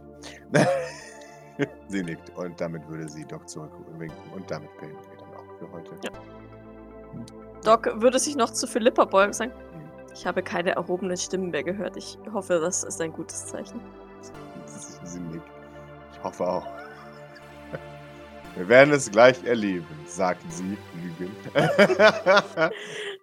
[1.53, 1.67] ich.
[1.89, 5.71] sie nickt und damit würde sie Doc zurückwinken und damit beenden wir dann auch für
[5.71, 5.97] heute.
[6.03, 6.11] Ja.
[7.63, 9.89] Doc würde sich noch zu Philippa beugen und sagen, Hm.
[10.13, 11.97] ich habe keine erhobenen Stimmen mehr gehört.
[11.97, 13.81] Ich hoffe, das ist ein gutes Zeichen.
[15.05, 15.49] Sie nickt.
[16.13, 16.67] Ich hoffe auch.
[18.57, 21.37] Wir werden es gleich erleben, sagt sie lügend.
[21.55, 22.71] Ah,